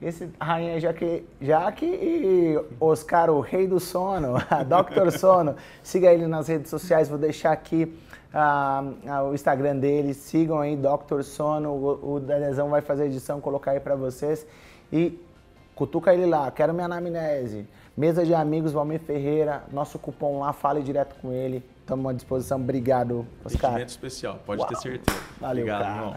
Esse 0.00 0.28
rainha 0.40 0.80
Jaque, 0.80 1.24
Jaque 1.40 1.86
e 1.86 2.60
Oscar, 2.80 3.30
o 3.30 3.40
rei 3.40 3.68
do 3.68 3.78
sono, 3.78 4.34
Dr. 4.66 5.16
Sono, 5.16 5.54
siga 5.80 6.12
ele 6.12 6.26
nas 6.26 6.48
redes 6.48 6.68
sociais, 6.70 7.08
vou 7.08 7.16
deixar 7.18 7.52
aqui 7.52 7.84
uh, 8.34 9.30
o 9.30 9.32
Instagram 9.32 9.76
dele, 9.76 10.12
sigam 10.12 10.58
aí 10.58 10.76
Dr. 10.76 11.22
Sono, 11.22 11.70
o, 11.70 12.14
o 12.14 12.20
Dedezão 12.20 12.68
vai 12.68 12.80
fazer 12.80 13.04
a 13.04 13.06
edição, 13.06 13.40
colocar 13.40 13.70
aí 13.70 13.80
para 13.80 13.94
vocês 13.94 14.44
e 14.92 15.16
cutuca 15.74 16.12
ele 16.12 16.26
lá, 16.26 16.50
quero 16.50 16.72
minha 16.72 16.86
anamnese. 16.86 17.66
Mesa 17.96 18.24
de 18.24 18.34
amigos, 18.34 18.72
Valmir 18.72 19.00
Ferreira, 19.00 19.64
nosso 19.70 19.98
cupom 19.98 20.40
lá, 20.40 20.52
fale 20.52 20.82
direto 20.82 21.14
com 21.20 21.30
ele. 21.32 21.62
Estamos 21.80 22.10
à 22.10 22.12
disposição. 22.14 22.58
Obrigado, 22.58 23.26
Oscar. 23.44 23.72
Investimento 23.72 23.90
especial, 23.90 24.38
pode 24.46 24.60
Uau. 24.60 24.68
ter 24.68 24.76
certeza. 24.76 25.18
Valeu, 25.40 25.64
Obrigado, 25.64 25.82
cara. 25.82 25.96
irmão. 25.96 26.16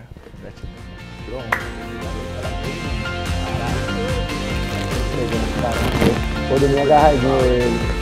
Todo 6.50 6.68
mundo 6.70 6.80
agarradinho 6.80 7.39
ele. 7.41 7.95